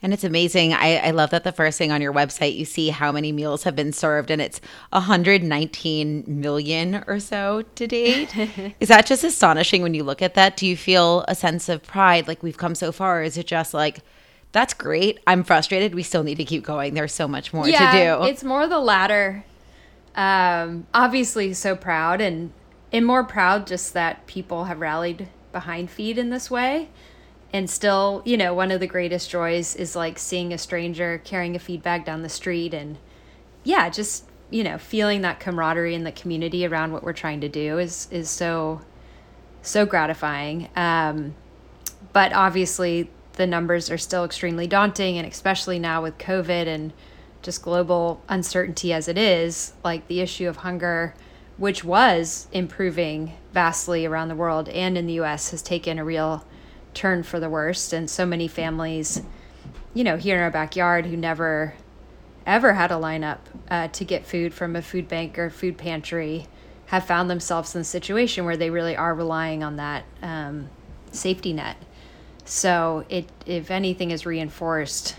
and 0.03 0.13
it's 0.13 0.25
amazing. 0.25 0.73
I, 0.75 0.97
I 0.99 1.11
love 1.11 1.31
that 1.31 1.45
the 1.45 1.53
first 1.53 1.77
thing 1.77 1.91
on 1.91 2.01
your 2.01 2.13
website, 2.13 2.57
you 2.57 2.65
see 2.65 2.91
how 2.91 3.11
many 3.11 3.33
meals 3.33 3.65
have 3.65 3.75
been 3.75 3.93
served, 3.93 4.31
and 4.31 4.41
it's 4.41 4.61
119 4.91 6.25
million 6.27 7.05
or 7.07 7.19
so 7.19 7.63
to 7.75 7.87
date. 7.87 8.37
is 8.81 8.89
that 8.89 9.07
just 9.07 9.25
astonishing 9.25 9.83
when 9.83 9.95
you 9.95 10.05
look 10.05 10.23
at 10.23 10.35
that? 10.35 10.57
Do 10.57 10.67
you 10.67 10.77
feel 10.77 11.25
a 11.27 11.35
sense 11.35 11.69
of 11.69 11.83
pride 11.83 12.29
like 12.29 12.43
we've 12.43 12.57
come 12.57 12.75
so 12.75 12.93
far? 12.93 13.23
Is 13.23 13.37
it 13.37 13.47
just 13.47 13.75
like, 13.75 14.01
that's 14.53 14.73
great. 14.73 15.19
I'm 15.27 15.43
frustrated. 15.43 15.95
We 15.95 16.03
still 16.03 16.23
need 16.23 16.37
to 16.37 16.45
keep 16.45 16.65
going. 16.65 16.95
There's 16.95 17.13
so 17.13 17.27
much 17.27 17.53
more 17.53 17.69
yeah, 17.69 17.93
to 17.93 18.25
do. 18.25 18.31
It's 18.31 18.45
more 18.45 18.67
the 18.67 18.79
latter. 18.79 19.45
Um, 20.15 20.87
obviously, 20.95 21.53
so 21.55 21.77
proud 21.77 22.21
and 22.21 22.53
and 22.91 23.05
more 23.05 23.23
proud 23.23 23.67
just 23.67 23.93
that 23.93 24.27
people 24.27 24.65
have 24.65 24.81
rallied 24.81 25.29
behind 25.53 25.91
feed 25.91 26.17
in 26.17 26.31
this 26.31 26.51
way 26.51 26.89
and 27.53 27.69
still 27.69 28.23
you 28.25 28.37
know 28.37 28.53
one 28.53 28.71
of 28.71 28.81
the 28.81 28.87
greatest 28.87 29.31
joys 29.31 29.75
is 29.77 29.97
like 29.97 30.19
seeing 30.19 30.53
a 30.53 30.59
stranger 30.59 31.21
carrying 31.25 31.57
a 31.57 31.59
feed 31.59 31.83
bag 31.83 32.05
down 32.05 32.23
the 32.23 32.29
street 32.29 32.75
and 32.75 32.99
yeah 33.65 33.89
just 33.89 34.25
you 34.51 34.63
know 34.63 34.79
feeling 34.79 35.23
that 35.23 35.41
camaraderie 35.41 35.95
in 35.95 36.05
the 36.05 36.13
community 36.13 36.67
around 36.67 36.93
what 36.93 37.03
we're 37.03 37.13
trying 37.13 37.41
to 37.41 37.49
do 37.49 37.79
is 37.79 38.09
is 38.11 38.29
so 38.29 38.81
so 39.63 39.85
gratifying. 39.85 40.69
Um, 40.77 41.35
but 42.13 42.33
obviously 42.33 43.11
the 43.35 43.47
numbers 43.47 43.91
are 43.91 43.99
still 43.99 44.25
extremely 44.25 44.67
daunting 44.67 45.19
and 45.19 45.27
especially 45.27 45.79
now 45.79 46.03
with 46.03 46.19
covid 46.19 46.67
and 46.67 46.93
just 47.41 47.63
global 47.63 48.21
uncertainty 48.29 48.93
as 48.93 49.07
it 49.07 49.17
is 49.17 49.75
like 49.85 50.09
the 50.09 50.21
issue 50.21 50.49
of 50.49 50.57
hunger 50.59 51.15
which 51.57 51.85
was 51.85 52.49
improving 52.51 53.33
vastly 53.53 54.05
around 54.05 54.27
the 54.29 54.35
world 54.35 54.69
and 54.71 54.99
in 54.99 55.07
the 55.07 55.13
US 55.15 55.53
has 55.53 55.63
taken 55.63 55.99
a 55.99 56.05
real 56.05 56.45
turn 56.95 57.23
for 57.23 57.41
the 57.41 57.51
worst. 57.51 57.93
And 57.93 58.09
so 58.09 58.27
many 58.27 58.49
families 58.49 59.23
you 59.95 60.05
know 60.05 60.17
here 60.17 60.37
in 60.37 60.43
our 60.43 60.51
backyard 60.51 61.07
who 61.07 61.17
never 61.17 61.75
ever 62.47 62.75
had 62.75 62.91
a 62.91 62.95
lineup 62.95 63.39
uh, 63.71 63.89
to 63.89 64.05
get 64.05 64.25
food 64.25 64.55
from 64.55 64.77
a 64.77 64.83
food 64.83 65.09
bank 65.09 65.39
or 65.39 65.51
food 65.51 65.77
pantry 65.77 66.47
have 66.87 67.05
found 67.05 67.29
themselves 67.29 67.75
in 67.75 67.81
a 67.81 67.85
situation 67.85 68.45
where 68.45 68.57
they 68.57 68.71
really 68.71 68.97
are 68.97 69.15
relying 69.15 69.63
on 69.63 69.77
that 69.77 70.05
um, 70.23 70.71
safety 71.11 71.53
net. 71.53 71.77
So 72.45 73.05
it 73.09 73.29
if 73.45 73.71
anything 73.71 74.11
is 74.11 74.25
reinforced 74.25 75.17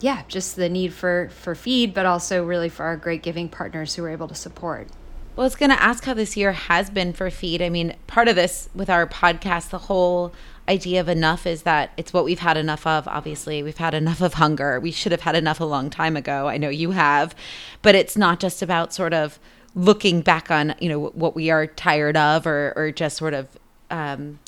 yeah 0.00 0.22
just 0.28 0.56
the 0.56 0.68
need 0.68 0.92
for 0.92 1.30
for 1.30 1.54
feed 1.54 1.94
but 1.94 2.04
also 2.04 2.44
really 2.44 2.68
for 2.68 2.84
our 2.84 2.96
great 2.96 3.22
giving 3.22 3.48
partners 3.48 3.94
who 3.94 4.04
are 4.04 4.10
able 4.10 4.28
to 4.28 4.34
support 4.34 4.88
well, 5.36 5.44
I 5.44 5.46
was 5.46 5.56
going 5.56 5.70
to 5.70 5.82
ask 5.82 6.04
how 6.04 6.14
this 6.14 6.36
year 6.36 6.52
has 6.52 6.90
been 6.90 7.12
for 7.12 7.28
feed. 7.30 7.60
I 7.60 7.68
mean, 7.68 7.96
part 8.06 8.28
of 8.28 8.36
this 8.36 8.68
with 8.74 8.88
our 8.88 9.06
podcast, 9.06 9.70
the 9.70 9.78
whole 9.78 10.32
idea 10.68 11.00
of 11.00 11.08
enough 11.08 11.46
is 11.46 11.62
that 11.62 11.90
it's 11.96 12.12
what 12.12 12.24
we've 12.24 12.38
had 12.38 12.56
enough 12.56 12.86
of. 12.86 13.08
Obviously, 13.08 13.62
we've 13.62 13.76
had 13.76 13.94
enough 13.94 14.20
of 14.20 14.34
hunger. 14.34 14.78
We 14.78 14.92
should 14.92 15.12
have 15.12 15.22
had 15.22 15.34
enough 15.34 15.60
a 15.60 15.64
long 15.64 15.90
time 15.90 16.16
ago. 16.16 16.48
I 16.48 16.56
know 16.56 16.68
you 16.68 16.92
have, 16.92 17.34
but 17.82 17.94
it's 17.94 18.16
not 18.16 18.38
just 18.38 18.62
about 18.62 18.94
sort 18.94 19.12
of 19.12 19.38
looking 19.74 20.20
back 20.20 20.52
on 20.52 20.72
you 20.80 20.88
know 20.88 21.06
what 21.06 21.34
we 21.34 21.50
are 21.50 21.66
tired 21.66 22.16
of 22.16 22.46
or 22.46 22.72
or 22.76 22.92
just 22.92 23.16
sort 23.16 23.34
of 23.34 23.48
um, 23.90 24.38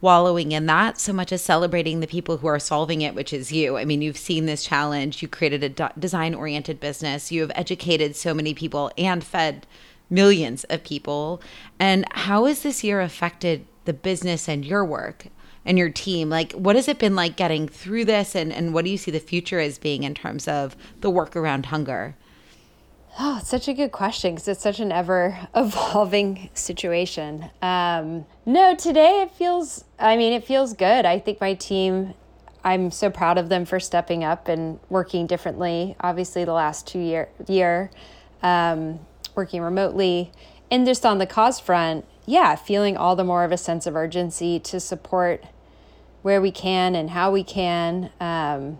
wallowing 0.00 0.52
in 0.52 0.64
that 0.64 0.98
so 0.98 1.12
much 1.12 1.30
as 1.30 1.42
celebrating 1.42 2.00
the 2.00 2.06
people 2.06 2.38
who 2.38 2.46
are 2.46 2.58
solving 2.58 3.02
it, 3.02 3.14
which 3.14 3.32
is 3.32 3.52
you. 3.52 3.76
I 3.76 3.84
mean, 3.84 4.02
you've 4.02 4.16
seen 4.16 4.46
this 4.46 4.64
challenge. 4.64 5.22
You 5.22 5.28
created 5.28 5.78
a 5.80 5.92
design 5.98 6.34
oriented 6.34 6.80
business. 6.80 7.30
You 7.30 7.42
have 7.42 7.52
educated 7.54 8.16
so 8.16 8.32
many 8.32 8.54
people 8.54 8.90
and 8.96 9.22
fed 9.22 9.66
millions 10.12 10.64
of 10.64 10.84
people. 10.84 11.42
And 11.78 12.04
how 12.12 12.44
has 12.44 12.62
this 12.62 12.84
year 12.84 13.00
affected 13.00 13.66
the 13.84 13.92
business 13.92 14.48
and 14.48 14.64
your 14.64 14.84
work? 14.84 15.26
and 15.64 15.78
your 15.78 15.90
team? 15.90 16.28
Like 16.28 16.52
what 16.52 16.76
has 16.76 16.88
it 16.88 16.98
been 16.98 17.14
like 17.14 17.36
getting 17.36 17.68
through 17.68 18.04
this? 18.04 18.34
And, 18.34 18.52
and 18.52 18.74
what 18.74 18.84
do 18.84 18.90
you 18.90 18.96
see 18.96 19.10
the 19.10 19.20
future 19.20 19.60
as 19.60 19.78
being 19.78 20.02
in 20.02 20.14
terms 20.14 20.48
of 20.48 20.76
the 21.00 21.10
work 21.10 21.36
around 21.36 21.66
hunger? 21.66 22.16
Oh 23.18 23.38
it's 23.40 23.50
such 23.50 23.68
a 23.68 23.74
good 23.74 23.92
question 23.92 24.34
because 24.34 24.48
it's 24.48 24.62
such 24.62 24.80
an 24.80 24.90
ever 24.90 25.48
evolving 25.54 26.50
situation. 26.54 27.50
Um, 27.60 28.26
no 28.46 28.74
today 28.74 29.22
it 29.22 29.30
feels 29.32 29.84
i 29.98 30.16
mean 30.16 30.32
it 30.32 30.44
feels 30.44 30.72
good. 30.72 31.06
I 31.06 31.18
think 31.18 31.40
my 31.40 31.54
team 31.54 32.14
i'm 32.64 32.90
so 32.90 33.10
proud 33.10 33.38
of 33.38 33.48
them 33.48 33.64
for 33.64 33.80
stepping 33.80 34.22
up 34.24 34.46
and 34.46 34.78
working 34.88 35.26
differently 35.26 35.96
obviously 36.00 36.44
the 36.44 36.52
last 36.52 36.86
two 36.86 37.00
year 37.00 37.28
year. 37.46 37.90
Um, 38.42 38.98
working 39.34 39.62
remotely 39.62 40.32
and 40.70 40.86
just 40.86 41.04
on 41.04 41.18
the 41.18 41.26
cause 41.26 41.60
front 41.60 42.04
yeah, 42.26 42.54
feeling 42.54 42.96
all 42.96 43.16
the 43.16 43.24
more 43.24 43.44
of 43.44 43.52
a 43.52 43.56
sense 43.56 43.86
of 43.86 43.96
urgency 43.96 44.60
to 44.60 44.78
support 44.78 45.44
where 46.22 46.40
we 46.40 46.52
can 46.52 46.94
and 46.94 47.10
how 47.10 47.32
we 47.32 47.42
can 47.42 48.10
um, 48.20 48.78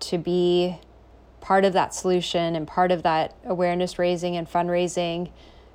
to 0.00 0.18
be 0.18 0.78
part 1.40 1.64
of 1.64 1.72
that 1.72 1.94
solution 1.94 2.54
and 2.54 2.68
part 2.68 2.92
of 2.92 3.02
that 3.02 3.34
awareness 3.44 3.98
raising 3.98 4.36
and 4.36 4.50
fundraising 4.50 5.30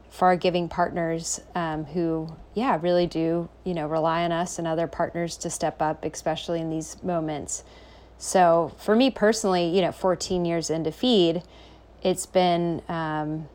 for 0.10 0.28
our 0.28 0.38
giving 0.38 0.70
partners 0.70 1.42
um, 1.56 1.84
who 1.86 2.34
yeah 2.54 2.80
really 2.82 3.06
do 3.06 3.50
you 3.66 3.74
know 3.74 3.86
rely 3.86 4.24
on 4.24 4.32
us 4.32 4.58
and 4.58 4.66
other 4.66 4.88
partners 4.88 5.36
to 5.36 5.50
step 5.50 5.82
up 5.82 6.06
especially 6.06 6.62
in 6.62 6.70
these 6.70 7.02
moments. 7.04 7.64
So 8.20 8.74
for 8.78 8.96
me 8.96 9.10
personally 9.10 9.68
you 9.76 9.82
know 9.82 9.92
14 9.92 10.46
years 10.46 10.70
into 10.70 10.92
feed 10.92 11.42
it's 12.04 12.28
been 12.28 12.82
um, 12.88 13.50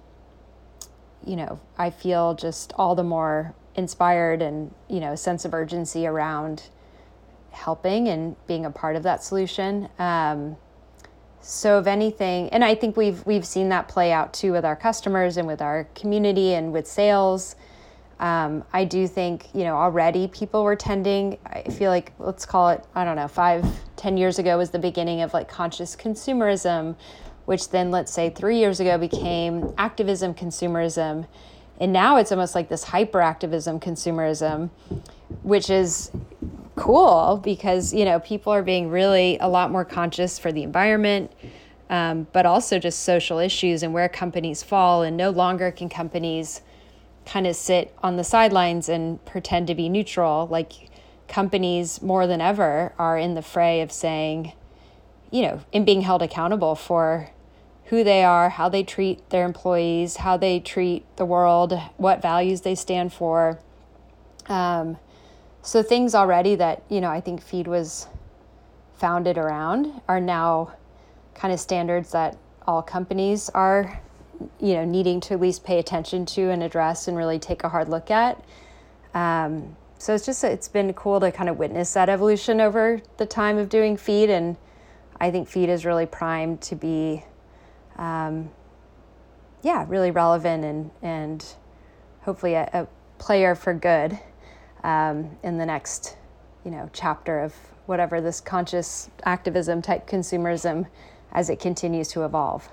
you 1.27 1.37
know 1.37 1.61
i 1.79 1.91
feel 1.91 2.35
just 2.35 2.73
all 2.77 2.95
the 2.95 3.03
more 3.03 3.55
inspired 3.75 4.43
and 4.43 4.73
you 4.89 5.01
know 5.01 5.15
sense 5.15 5.45
of 5.45 5.55
urgency 5.55 6.07
around 6.07 6.69
helping 7.53 8.09
and 8.09 8.35
being 8.47 8.65
a 8.65 8.71
part 8.71 8.97
of 8.97 9.03
that 9.05 9.23
solution. 9.23 9.89
Um, 9.99 10.57
so 11.41 11.79
if 11.79 11.87
anything, 11.87 12.49
and 12.51 12.65
I 12.65 12.75
think 12.75 12.97
we've 12.97 13.25
we've 13.27 13.47
seen 13.47 13.69
that 13.71 13.89
play 13.89 14.13
out 14.13 14.33
too 14.33 14.53
with 14.53 14.65
our 14.65 14.77
customers 14.77 15.37
and 15.37 15.47
with 15.47 15.61
our 15.61 15.89
community 15.95 16.55
and 16.55 16.73
with 16.73 16.87
sales. 16.87 17.57
Um, 18.21 18.63
I 18.73 18.85
do 18.85 19.09
think 19.09 19.49
you 19.53 19.65
know 19.65 19.75
already 19.75 20.29
people 20.29 20.63
were 20.63 20.77
tending. 20.77 21.39
I 21.45 21.63
feel 21.65 21.91
like 21.91 22.13
let's 22.19 22.47
call 22.47 22.71
it 22.71 22.85
I 22.95 23.05
don't 23.05 23.17
know 23.17 23.29
five 23.29 23.65
ten 23.97 24.17
years 24.17 24.39
ago 24.39 24.57
was 24.59 24.71
the 24.71 24.79
beginning 24.79 25.23
of 25.23 25.35
like 25.35 25.49
conscious 25.49 25.97
consumerism, 25.97 26.95
which 27.45 27.71
then 27.71 27.91
let's 27.91 28.13
say 28.13 28.31
three 28.31 28.59
years 28.59 28.81
ago 28.81 28.99
became 28.99 29.73
activism 29.79 30.35
consumerism, 30.35 31.27
and 31.81 31.93
now 31.93 32.17
it's 32.17 32.33
almost 32.33 32.55
like 32.55 32.69
this 32.69 32.87
hyperactivism 32.87 33.83
consumerism, 33.83 34.71
which 35.43 35.71
is 35.71 36.11
cool 36.77 37.41
because 37.43 37.93
you 37.93 38.05
know 38.05 38.19
people 38.21 38.53
are 38.53 38.63
being 38.63 38.89
really 38.89 39.39
a 39.39 39.49
lot 39.49 39.71
more 39.71 39.85
conscious 39.85 40.39
for 40.39 40.51
the 40.53 40.63
environment 40.63 41.31
um, 41.93 42.27
but 42.33 42.47
also 42.47 42.79
just 42.79 43.01
social 43.01 43.39
issues 43.39 43.83
and 43.83 43.93
where 43.93 44.09
companies 44.09 44.63
fall 44.63 45.03
and 45.03 45.15
no 45.15 45.29
longer 45.29 45.71
can 45.71 45.91
companies 45.91 46.63
kind 47.27 47.47
of 47.47 47.55
sit 47.55 47.95
on 48.03 48.17
the 48.17 48.25
sidelines 48.25 48.89
and 48.89 49.23
pretend 49.27 49.67
to 49.67 49.75
be 49.75 49.91
neutral. 49.91 50.47
Like 50.47 50.89
companies 51.29 52.01
more 52.01 52.27
than 52.27 52.41
ever 52.41 52.95
are 52.99 53.19
in 53.19 53.35
the 53.35 53.43
fray 53.43 53.83
of 53.83 53.93
saying 53.93 54.53
you 55.31 55.43
know 55.43 55.61
in 55.71 55.85
being 55.85 56.01
held 56.01 56.23
accountable 56.23 56.75
for 56.75 57.29
who 57.93 58.03
they 58.03 58.25
are 58.25 58.49
how 58.49 58.69
they 58.69 58.83
treat 58.83 59.31
their 59.31 59.45
employees 59.45 60.17
how 60.17 60.37
they 60.37 60.59
treat 60.59 61.05
the 61.17 61.25
world 61.25 61.79
what 61.99 62.21
values 62.21 62.63
they 62.63 62.75
stand 62.75 63.13
for 63.13 63.61
um, 64.49 64.97
so 65.63 65.83
things 65.83 66.15
already 66.15 66.57
that, 66.57 66.83
you 66.89 67.01
know, 67.01 67.09
I 67.09 67.21
think 67.21 67.41
Feed 67.41 67.69
was 67.69 68.09
founded 68.97 69.39
around 69.39 70.01
are 70.09 70.21
now 70.21 70.75
kind 71.35 71.55
of 71.55 71.61
standards 71.61 72.11
that 72.13 72.37
all 72.67 72.83
companies 72.83 73.49
are, 73.51 74.01
you 74.61 74.75
know, 74.75 74.85
needing 74.85 75.21
to 75.21 75.35
at 75.35 75.41
least 75.41 75.65
pay 75.65 75.79
attention 75.79 76.27
to 76.27 76.51
and 76.51 76.63
address 76.63 77.07
and 77.07 77.17
really 77.17 77.39
take 77.39 77.63
a 77.63 77.69
hard 77.69 77.89
look 77.89 78.11
at. 78.11 78.45
Um, 79.15 79.77
so 79.99 80.15
it's 80.15 80.27
just 80.27 80.43
it's 80.43 80.69
been 80.69 80.93
cool 80.95 81.21
to 81.21 81.31
kind 81.31 81.49
of 81.49 81.59
witness 81.59 81.95
that 81.95 82.09
evolution 82.09 82.61
over 82.61 83.01
the 83.19 83.27
time 83.27 83.57
of 83.57 83.69
doing 83.69 83.97
feed 83.97 84.31
and 84.31 84.57
i 85.21 85.31
think 85.31 85.47
feed 85.47 85.69
is 85.69 85.85
really 85.85 86.07
primed 86.07 86.61
to 86.61 86.75
be 86.75 87.23
um, 87.97 88.51
yeah 89.63 89.85
really 89.89 90.11
relevant 90.11 90.65
and 90.65 90.91
and 91.03 91.55
hopefully 92.23 92.55
a, 92.55 92.69
a 92.73 92.87
player 93.19 93.55
for 93.55 93.75
good 93.75 94.19
um, 94.85 95.37
in 95.43 95.59
the 95.59 95.67
next, 95.67 96.17
you 96.65 96.71
know, 96.71 96.91
chapter 96.93 97.41
of 97.41 97.55
whatever 97.87 98.21
this 98.21 98.41
conscious 98.41 99.11
activism 99.25 99.83
type 99.83 100.09
consumerism 100.09 100.87
as 101.33 101.51
it 101.51 101.61
continues 101.61 102.09
to 102.09 102.25
evolve. 102.25 102.69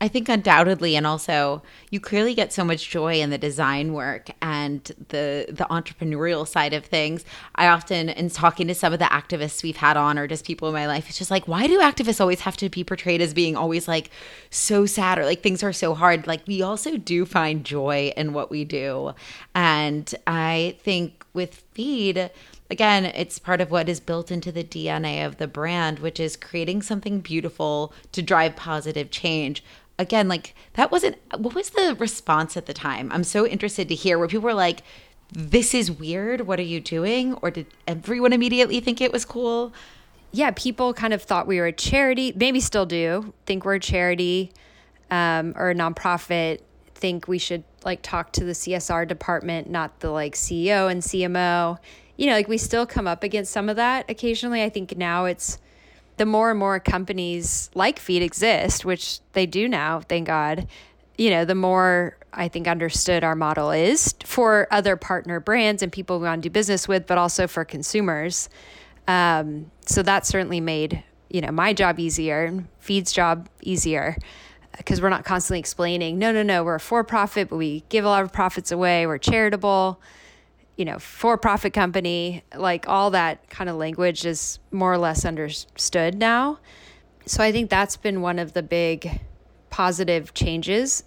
I 0.00 0.06
think 0.06 0.28
undoubtedly, 0.28 0.94
and 0.94 1.06
also 1.06 1.62
you 1.90 1.98
clearly 1.98 2.32
get 2.34 2.52
so 2.52 2.64
much 2.64 2.88
joy 2.88 3.20
in 3.20 3.30
the 3.30 3.38
design 3.38 3.92
work 3.92 4.30
and 4.40 4.84
the 5.08 5.46
the 5.48 5.66
entrepreneurial 5.70 6.46
side 6.46 6.72
of 6.72 6.84
things. 6.84 7.24
I 7.56 7.66
often, 7.66 8.08
in 8.08 8.30
talking 8.30 8.68
to 8.68 8.74
some 8.74 8.92
of 8.92 9.00
the 9.00 9.06
activists 9.06 9.62
we've 9.62 9.76
had 9.76 9.96
on, 9.96 10.16
or 10.16 10.28
just 10.28 10.46
people 10.46 10.68
in 10.68 10.74
my 10.74 10.86
life, 10.86 11.08
it's 11.08 11.18
just 11.18 11.32
like, 11.32 11.48
why 11.48 11.66
do 11.66 11.80
activists 11.80 12.20
always 12.20 12.40
have 12.40 12.56
to 12.58 12.68
be 12.68 12.84
portrayed 12.84 13.20
as 13.20 13.34
being 13.34 13.56
always 13.56 13.88
like 13.88 14.10
so 14.50 14.86
sad 14.86 15.18
or 15.18 15.24
like 15.24 15.42
things 15.42 15.64
are 15.64 15.72
so 15.72 15.94
hard? 15.94 16.28
Like 16.28 16.46
we 16.46 16.62
also 16.62 16.96
do 16.96 17.24
find 17.24 17.64
joy 17.64 18.12
in 18.16 18.32
what 18.32 18.50
we 18.50 18.64
do, 18.64 19.14
and 19.54 20.14
I 20.28 20.76
think 20.80 21.24
with 21.34 21.64
feed 21.72 22.30
again, 22.70 23.06
it's 23.06 23.38
part 23.38 23.60
of 23.60 23.70
what 23.70 23.88
is 23.88 23.98
built 23.98 24.30
into 24.30 24.52
the 24.52 24.64
DNA 24.64 25.24
of 25.26 25.38
the 25.38 25.48
brand, 25.48 25.98
which 26.00 26.20
is 26.20 26.36
creating 26.36 26.82
something 26.82 27.20
beautiful 27.20 27.92
to 28.12 28.22
drive 28.22 28.56
positive 28.56 29.10
change. 29.10 29.64
Again, 29.98 30.28
like 30.28 30.54
that 30.74 30.90
wasn't 30.90 31.16
what 31.36 31.54
was 31.54 31.70
the 31.70 31.96
response 31.98 32.56
at 32.56 32.66
the 32.66 32.74
time? 32.74 33.10
I'm 33.12 33.24
so 33.24 33.46
interested 33.46 33.88
to 33.88 33.94
hear 33.94 34.18
where 34.18 34.28
people 34.28 34.44
were 34.44 34.54
like, 34.54 34.82
this 35.32 35.74
is 35.74 35.90
weird. 35.90 36.42
What 36.42 36.58
are 36.58 36.64
you 36.64 36.80
doing? 36.80 37.34
Or 37.34 37.50
did 37.50 37.66
everyone 37.86 38.32
immediately 38.32 38.80
think 38.80 39.00
it 39.00 39.12
was 39.12 39.24
cool? 39.24 39.72
Yeah, 40.30 40.52
people 40.54 40.94
kind 40.94 41.12
of 41.12 41.22
thought 41.22 41.46
we 41.46 41.58
were 41.58 41.66
a 41.66 41.72
charity, 41.72 42.32
maybe 42.36 42.60
still 42.60 42.86
do, 42.86 43.32
think 43.46 43.64
we're 43.64 43.76
a 43.76 43.80
charity 43.80 44.52
um, 45.10 45.54
or 45.56 45.70
a 45.70 45.74
nonprofit, 45.74 46.60
think 46.94 47.26
we 47.28 47.38
should 47.38 47.64
like 47.84 48.02
talk 48.02 48.32
to 48.32 48.44
the 48.44 48.52
CSR 48.52 49.08
department, 49.08 49.70
not 49.70 50.00
the 50.00 50.10
like 50.10 50.34
CEO 50.34 50.90
and 50.90 51.02
CMO 51.02 51.78
you 52.18 52.26
know, 52.26 52.32
like 52.32 52.48
we 52.48 52.58
still 52.58 52.84
come 52.84 53.06
up 53.06 53.22
against 53.22 53.52
some 53.52 53.70
of 53.70 53.76
that 53.76 54.10
occasionally. 54.10 54.62
I 54.62 54.68
think 54.68 54.98
now 54.98 55.24
it's 55.24 55.58
the 56.18 56.26
more 56.26 56.50
and 56.50 56.58
more 56.58 56.78
companies 56.80 57.70
like 57.74 57.98
Feed 57.98 58.22
exist, 58.22 58.84
which 58.84 59.20
they 59.32 59.46
do 59.46 59.68
now, 59.68 60.00
thank 60.00 60.26
God, 60.26 60.66
you 61.16 61.30
know, 61.30 61.44
the 61.44 61.54
more 61.54 62.16
I 62.32 62.48
think 62.48 62.68
understood 62.68 63.24
our 63.24 63.34
model 63.34 63.70
is 63.70 64.14
for 64.24 64.68
other 64.70 64.96
partner 64.96 65.40
brands 65.40 65.82
and 65.82 65.90
people 65.90 66.20
we 66.20 66.26
want 66.26 66.42
to 66.42 66.48
do 66.48 66.52
business 66.52 66.86
with, 66.86 67.06
but 67.06 67.18
also 67.18 67.46
for 67.46 67.64
consumers. 67.64 68.48
Um, 69.06 69.70
so 69.86 70.02
that 70.02 70.26
certainly 70.26 70.60
made, 70.60 71.02
you 71.30 71.40
know, 71.40 71.50
my 71.50 71.72
job 71.72 71.98
easier, 71.98 72.64
Feed's 72.78 73.12
job 73.12 73.48
easier 73.62 74.16
because 74.76 75.00
we're 75.00 75.08
not 75.08 75.24
constantly 75.24 75.58
explaining, 75.58 76.18
no, 76.18 76.30
no, 76.30 76.42
no, 76.42 76.62
we're 76.62 76.76
a 76.76 76.80
for 76.80 77.02
profit, 77.02 77.48
but 77.48 77.56
we 77.56 77.82
give 77.88 78.04
a 78.04 78.08
lot 78.08 78.22
of 78.22 78.32
profits 78.32 78.70
away, 78.70 79.06
we're 79.06 79.18
charitable 79.18 80.00
you 80.78 80.84
know, 80.84 80.98
for 80.98 81.36
profit 81.36 81.72
company, 81.72 82.44
like 82.56 82.88
all 82.88 83.10
that 83.10 83.50
kind 83.50 83.68
of 83.68 83.76
language 83.76 84.24
is 84.24 84.60
more 84.70 84.92
or 84.92 84.98
less 84.98 85.24
understood 85.24 86.14
now. 86.14 86.60
So 87.26 87.42
I 87.42 87.50
think 87.50 87.68
that's 87.68 87.96
been 87.96 88.22
one 88.22 88.38
of 88.38 88.52
the 88.52 88.62
big 88.62 89.20
positive 89.70 90.32
changes 90.32 91.02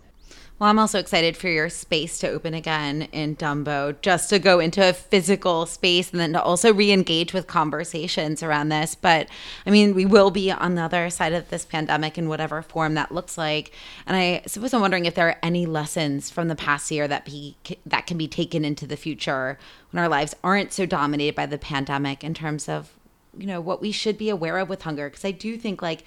well, 0.62 0.70
I'm 0.70 0.78
also 0.78 1.00
excited 1.00 1.36
for 1.36 1.48
your 1.48 1.70
space 1.70 2.20
to 2.20 2.30
open 2.30 2.54
again 2.54 3.08
in 3.12 3.36
Dumbo, 3.36 4.00
just 4.04 4.30
to 4.30 4.38
go 4.38 4.60
into 4.60 4.88
a 4.88 4.94
physical 4.94 5.66
space 5.66 6.12
and 6.12 6.20
then 6.20 6.34
to 6.34 6.42
also 6.44 6.72
re 6.72 6.92
engage 6.92 7.34
with 7.34 7.48
conversations 7.48 8.44
around 8.44 8.70
this. 8.70 8.94
But 8.94 9.28
I 9.66 9.72
mean, 9.72 9.96
we 9.96 10.06
will 10.06 10.30
be 10.30 10.52
on 10.52 10.76
the 10.76 10.84
other 10.84 11.10
side 11.10 11.34
of 11.34 11.50
this 11.50 11.66
pandemic 11.66 12.16
in 12.20 12.30
whatever 12.30 12.62
form 12.62 12.94
that 12.94 13.12
looks 13.12 13.40
like. 13.40 13.72
And 14.06 14.16
I 14.16 14.44
suppose 14.46 14.72
I'm 14.72 14.82
wondering 14.82 15.06
if 15.06 15.16
there 15.16 15.30
are 15.30 15.40
any 15.42 15.66
lessons 15.66 16.30
from 16.30 16.48
the 16.48 16.56
past 16.56 16.92
year 16.92 17.08
that 17.08 17.26
be 17.26 17.58
that 17.88 18.06
can 18.06 18.20
be 18.20 18.28
taken 18.28 18.64
into 18.64 18.86
the 18.86 18.98
future 18.98 19.58
when 19.90 20.04
our 20.04 20.10
lives 20.10 20.36
aren't 20.44 20.74
so 20.74 20.86
dominated 20.86 21.34
by 21.34 21.48
the 21.48 21.58
pandemic 21.58 22.24
in 22.24 22.36
terms 22.36 22.70
of, 22.70 22.92
you 23.36 23.48
know, 23.48 23.62
what 23.62 23.82
we 23.82 23.92
should 23.92 24.16
be 24.16 24.30
aware 24.30 24.60
of 24.60 24.70
with 24.70 24.84
hunger. 24.84 25.10
Because 25.10 25.26
I 25.26 25.32
do 25.32 25.58
think 25.58 25.82
like 25.82 26.04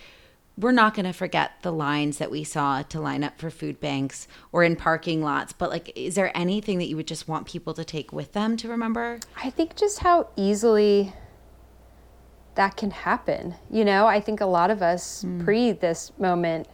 we're 0.56 0.72
not 0.72 0.94
going 0.94 1.04
to 1.04 1.12
forget 1.12 1.52
the 1.62 1.72
lines 1.72 2.18
that 2.18 2.30
we 2.30 2.44
saw 2.44 2.82
to 2.82 3.00
line 3.00 3.24
up 3.24 3.38
for 3.38 3.50
food 3.50 3.80
banks 3.80 4.28
or 4.52 4.62
in 4.62 4.76
parking 4.76 5.22
lots 5.22 5.52
but 5.52 5.70
like 5.70 5.92
is 5.96 6.14
there 6.14 6.36
anything 6.36 6.78
that 6.78 6.86
you 6.86 6.96
would 6.96 7.06
just 7.06 7.26
want 7.26 7.46
people 7.46 7.74
to 7.74 7.84
take 7.84 8.12
with 8.12 8.32
them 8.32 8.56
to 8.56 8.68
remember? 8.68 9.18
I 9.42 9.50
think 9.50 9.76
just 9.76 10.00
how 10.00 10.28
easily 10.36 11.12
that 12.54 12.76
can 12.76 12.90
happen 12.90 13.54
you 13.70 13.84
know? 13.84 14.06
I 14.06 14.20
think 14.20 14.40
a 14.40 14.46
lot 14.46 14.70
of 14.70 14.82
us 14.82 15.24
mm. 15.24 15.44
pre 15.44 15.72
this 15.72 16.12
moment 16.18 16.68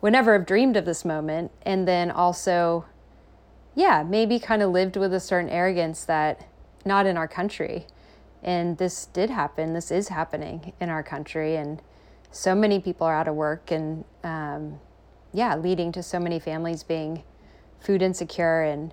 would 0.00 0.12
never 0.12 0.34
have 0.34 0.46
dreamed 0.46 0.76
of 0.76 0.84
this 0.84 1.04
moment 1.04 1.50
and 1.62 1.88
then 1.88 2.10
also 2.10 2.84
yeah 3.74 4.02
maybe 4.02 4.38
kind 4.38 4.62
of 4.62 4.70
lived 4.70 4.96
with 4.96 5.12
a 5.14 5.20
certain 5.20 5.50
arrogance 5.50 6.04
that 6.04 6.46
not 6.86 7.04
in 7.04 7.16
our 7.16 7.28
country. 7.28 7.86
And 8.42 8.78
this 8.78 9.06
did 9.06 9.28
happen 9.28 9.74
this 9.74 9.90
is 9.90 10.08
happening 10.08 10.72
in 10.80 10.88
our 10.88 11.02
country 11.02 11.56
and 11.56 11.82
so 12.36 12.54
many 12.54 12.80
people 12.80 13.06
are 13.06 13.14
out 13.14 13.28
of 13.28 13.34
work 13.34 13.70
and 13.70 14.04
um, 14.24 14.78
yeah 15.32 15.56
leading 15.56 15.92
to 15.92 16.02
so 16.02 16.18
many 16.18 16.38
families 16.38 16.82
being 16.82 17.22
food 17.80 18.02
insecure 18.02 18.62
and 18.62 18.92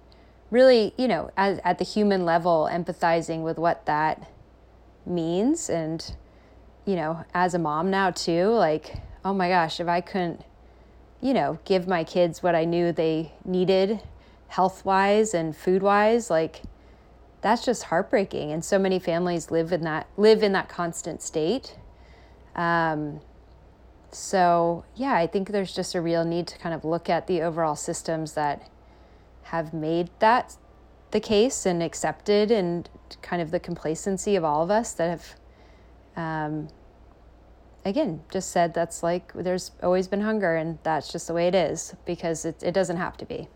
really 0.51 0.93
you 0.97 1.07
know 1.07 1.31
at, 1.37 1.59
at 1.63 1.77
the 1.77 1.85
human 1.85 2.25
level 2.25 2.69
empathizing 2.71 3.43
with 3.43 3.57
what 3.57 3.85
that 3.85 4.29
means. 5.05 5.69
And 5.69 6.15
you 6.85 6.95
know 6.95 7.23
as 7.33 7.53
a 7.53 7.59
mom 7.59 7.89
now 7.89 8.11
too 8.11 8.49
like 8.49 8.95
oh 9.23 9.33
my 9.33 9.47
gosh 9.47 9.79
if 9.79 9.87
i 9.87 10.01
couldn't 10.01 10.43
you 11.21 11.33
know 11.33 11.57
give 11.63 11.87
my 11.87 12.03
kids 12.03 12.43
what 12.43 12.55
i 12.55 12.65
knew 12.65 12.91
they 12.91 13.31
needed 13.45 14.01
health 14.49 14.83
wise 14.83 15.33
and 15.33 15.55
food 15.55 15.81
wise 15.81 16.29
like 16.29 16.61
that's 17.43 17.63
just 17.63 17.83
heartbreaking. 17.83 18.51
And 18.51 18.65
so 18.65 18.79
many 18.79 18.97
families 18.97 19.51
live 19.51 19.71
in 19.71 19.81
that 19.81 20.07
live 20.17 20.41
in 20.41 20.53
that 20.53 20.69
constant 20.69 21.21
state. 21.21 21.75
Um, 22.55 23.19
so, 24.15 24.85
yeah, 24.95 25.13
I 25.13 25.27
think 25.27 25.49
there's 25.49 25.73
just 25.73 25.95
a 25.95 26.01
real 26.01 26.23
need 26.25 26.47
to 26.47 26.57
kind 26.57 26.75
of 26.75 26.85
look 26.85 27.09
at 27.09 27.27
the 27.27 27.41
overall 27.41 27.75
systems 27.75 28.33
that 28.33 28.69
have 29.43 29.73
made 29.73 30.09
that 30.19 30.57
the 31.11 31.19
case 31.19 31.65
and 31.65 31.83
accepted 31.83 32.49
and 32.51 32.89
kind 33.21 33.41
of 33.41 33.51
the 33.51 33.59
complacency 33.59 34.35
of 34.35 34.43
all 34.43 34.63
of 34.63 34.71
us 34.71 34.93
that 34.93 35.09
have, 35.09 35.35
um, 36.15 36.67
again, 37.85 38.21
just 38.31 38.51
said 38.51 38.73
that's 38.73 39.03
like 39.03 39.31
there's 39.33 39.71
always 39.83 40.07
been 40.07 40.21
hunger 40.21 40.55
and 40.55 40.79
that's 40.83 41.11
just 41.11 41.27
the 41.27 41.33
way 41.33 41.47
it 41.47 41.55
is 41.55 41.95
because 42.05 42.45
it, 42.45 42.61
it 42.63 42.73
doesn't 42.73 42.97
have 42.97 43.15
to 43.17 43.25
be. 43.25 43.47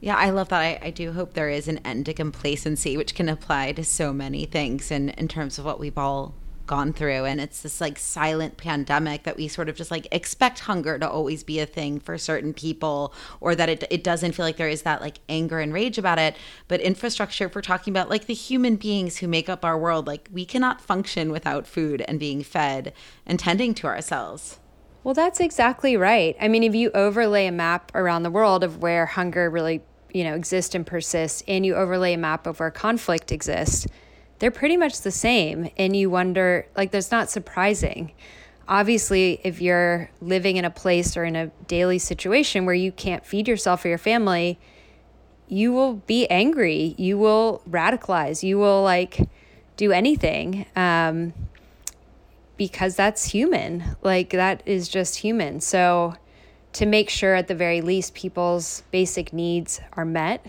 Yeah, 0.00 0.16
I 0.16 0.30
love 0.30 0.48
that. 0.50 0.60
I, 0.60 0.78
I 0.82 0.90
do 0.90 1.12
hope 1.12 1.34
there 1.34 1.48
is 1.48 1.68
an 1.68 1.78
end 1.78 2.06
to 2.06 2.14
complacency, 2.14 2.96
which 2.96 3.14
can 3.14 3.28
apply 3.28 3.72
to 3.72 3.84
so 3.84 4.12
many 4.12 4.44
things 4.44 4.90
in, 4.90 5.10
in 5.10 5.28
terms 5.28 5.58
of 5.58 5.64
what 5.64 5.80
we've 5.80 5.98
all 5.98 6.34
gone 6.68 6.92
through 6.92 7.24
and 7.24 7.40
it's 7.40 7.62
this 7.62 7.80
like 7.80 7.98
silent 7.98 8.56
pandemic 8.56 9.24
that 9.24 9.36
we 9.36 9.48
sort 9.48 9.68
of 9.68 9.74
just 9.74 9.90
like 9.90 10.06
expect 10.12 10.60
hunger 10.60 10.96
to 10.98 11.10
always 11.10 11.42
be 11.42 11.58
a 11.58 11.66
thing 11.66 11.98
for 11.98 12.16
certain 12.16 12.54
people 12.54 13.12
or 13.40 13.56
that 13.56 13.68
it, 13.68 13.84
it 13.90 14.04
doesn't 14.04 14.32
feel 14.32 14.44
like 14.44 14.58
there 14.58 14.68
is 14.68 14.82
that 14.82 15.00
like 15.00 15.18
anger 15.28 15.58
and 15.58 15.72
rage 15.72 15.98
about 15.98 16.18
it. 16.18 16.36
But 16.68 16.80
infrastructure 16.80 17.46
if 17.46 17.54
we're 17.56 17.62
talking 17.62 17.92
about 17.92 18.10
like 18.10 18.26
the 18.26 18.34
human 18.34 18.76
beings 18.76 19.16
who 19.16 19.26
make 19.26 19.48
up 19.48 19.64
our 19.64 19.76
world 19.76 20.06
like 20.06 20.28
we 20.32 20.44
cannot 20.44 20.80
function 20.80 21.32
without 21.32 21.66
food 21.66 22.04
and 22.06 22.20
being 22.20 22.44
fed 22.44 22.92
and 23.26 23.40
tending 23.40 23.74
to 23.74 23.88
ourselves. 23.88 24.60
Well 25.02 25.14
that's 25.14 25.40
exactly 25.40 25.96
right. 25.96 26.36
I 26.40 26.46
mean 26.46 26.62
if 26.62 26.74
you 26.74 26.92
overlay 26.92 27.46
a 27.46 27.52
map 27.52 27.90
around 27.94 28.22
the 28.22 28.30
world 28.30 28.62
of 28.62 28.82
where 28.82 29.06
hunger 29.06 29.50
really 29.50 29.82
you 30.12 30.22
know 30.22 30.34
exists 30.34 30.74
and 30.74 30.86
persists 30.86 31.42
and 31.48 31.64
you 31.64 31.74
overlay 31.74 32.12
a 32.12 32.18
map 32.18 32.46
of 32.46 32.60
where 32.60 32.70
conflict 32.70 33.32
exists 33.32 33.86
they're 34.38 34.50
pretty 34.50 34.76
much 34.76 35.00
the 35.02 35.10
same. 35.10 35.70
And 35.76 35.96
you 35.96 36.10
wonder, 36.10 36.66
like, 36.76 36.90
that's 36.90 37.10
not 37.10 37.30
surprising. 37.30 38.12
Obviously, 38.66 39.40
if 39.44 39.60
you're 39.60 40.10
living 40.20 40.56
in 40.56 40.64
a 40.64 40.70
place 40.70 41.16
or 41.16 41.24
in 41.24 41.36
a 41.36 41.46
daily 41.66 41.98
situation 41.98 42.66
where 42.66 42.74
you 42.74 42.92
can't 42.92 43.24
feed 43.24 43.48
yourself 43.48 43.84
or 43.84 43.88
your 43.88 43.98
family, 43.98 44.58
you 45.48 45.72
will 45.72 45.94
be 45.94 46.26
angry. 46.28 46.94
You 46.98 47.18
will 47.18 47.62
radicalize. 47.68 48.42
You 48.42 48.58
will, 48.58 48.82
like, 48.82 49.28
do 49.76 49.92
anything 49.92 50.66
um, 50.76 51.32
because 52.56 52.94
that's 52.94 53.24
human. 53.24 53.96
Like, 54.02 54.30
that 54.30 54.62
is 54.66 54.88
just 54.88 55.16
human. 55.16 55.60
So, 55.60 56.14
to 56.74 56.86
make 56.86 57.08
sure 57.08 57.34
at 57.34 57.48
the 57.48 57.54
very 57.54 57.80
least 57.80 58.14
people's 58.14 58.82
basic 58.90 59.32
needs 59.32 59.80
are 59.94 60.04
met 60.04 60.44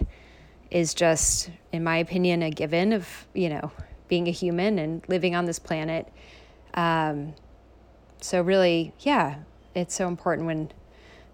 is 0.72 0.94
just, 0.94 1.50
in 1.72 1.84
my 1.84 1.98
opinion, 1.98 2.44
a 2.44 2.52
given 2.52 2.94
of, 2.94 3.28
you 3.34 3.50
know, 3.50 3.72
being 4.08 4.28
a 4.28 4.32
human 4.32 4.80
and 4.80 5.04
living 5.08 5.36
on 5.36 5.46
this 5.46 5.60
planet. 5.60 6.08
Um, 6.74 7.34
so, 8.22 8.42
really, 8.42 8.94
yeah, 9.00 9.38
it's 9.76 9.96
so 9.96 10.08
important 10.08 10.48
when 10.48 10.72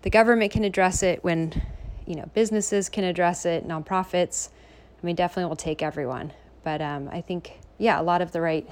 the 0.03 0.09
government 0.09 0.51
can 0.51 0.63
address 0.63 1.03
it, 1.03 1.23
when, 1.23 1.61
you 2.05 2.15
know, 2.15 2.29
businesses 2.33 2.89
can 2.89 3.03
address 3.03 3.45
it, 3.45 3.67
nonprofits. 3.67 4.49
I 5.01 5.05
mean, 5.05 5.15
definitely 5.15 5.49
will 5.49 5.55
take 5.55 5.81
everyone. 5.81 6.31
But 6.63 6.81
um, 6.81 7.09
I 7.11 7.21
think, 7.21 7.59
yeah, 7.77 7.99
a 7.99 8.03
lot 8.03 8.21
of 8.21 8.31
the 8.31 8.41
right 8.41 8.69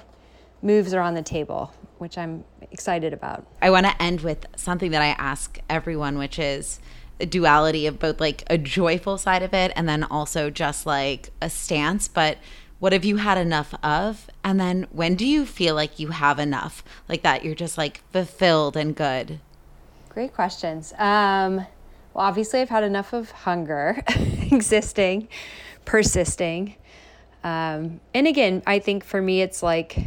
moves 0.62 0.94
are 0.94 1.00
on 1.00 1.14
the 1.14 1.22
table, 1.22 1.72
which 1.98 2.16
I'm 2.16 2.44
excited 2.70 3.12
about. 3.12 3.46
I 3.60 3.70
want 3.70 3.86
to 3.86 4.02
end 4.02 4.22
with 4.22 4.46
something 4.56 4.92
that 4.92 5.02
I 5.02 5.08
ask 5.08 5.58
everyone, 5.68 6.18
which 6.18 6.38
is, 6.38 6.80
duality 7.20 7.86
of 7.86 7.98
both 7.98 8.20
like 8.20 8.42
a 8.48 8.58
joyful 8.58 9.18
side 9.18 9.42
of 9.42 9.54
it 9.54 9.72
and 9.76 9.88
then 9.88 10.04
also 10.04 10.50
just 10.50 10.86
like 10.86 11.30
a 11.40 11.48
stance. 11.50 12.08
But 12.08 12.38
What 12.80 12.92
have 12.92 13.04
you 13.04 13.16
had 13.16 13.38
enough 13.38 13.72
of? 13.82 14.28
And 14.42 14.60
then 14.60 14.86
when 14.90 15.14
do 15.14 15.26
you 15.26 15.46
feel 15.46 15.74
like 15.74 15.98
you 15.98 16.08
have 16.08 16.38
enough? 16.38 16.84
Like 17.08 17.22
that 17.22 17.44
you're 17.44 17.54
just 17.54 17.78
like 17.78 18.02
fulfilled 18.12 18.76
and 18.76 18.94
good? 18.94 19.40
Great 20.10 20.34
questions. 20.34 20.92
Um, 20.98 21.56
well, 22.12 22.26
obviously, 22.26 22.60
I've 22.60 22.68
had 22.68 22.84
enough 22.84 23.12
of 23.12 23.30
hunger 23.30 24.02
existing, 24.52 25.28
persisting. 25.84 26.74
Um, 27.42 28.00
and 28.12 28.26
again, 28.26 28.62
I 28.66 28.78
think 28.78 29.02
for 29.04 29.20
me, 29.22 29.40
it's 29.40 29.62
like 29.62 29.98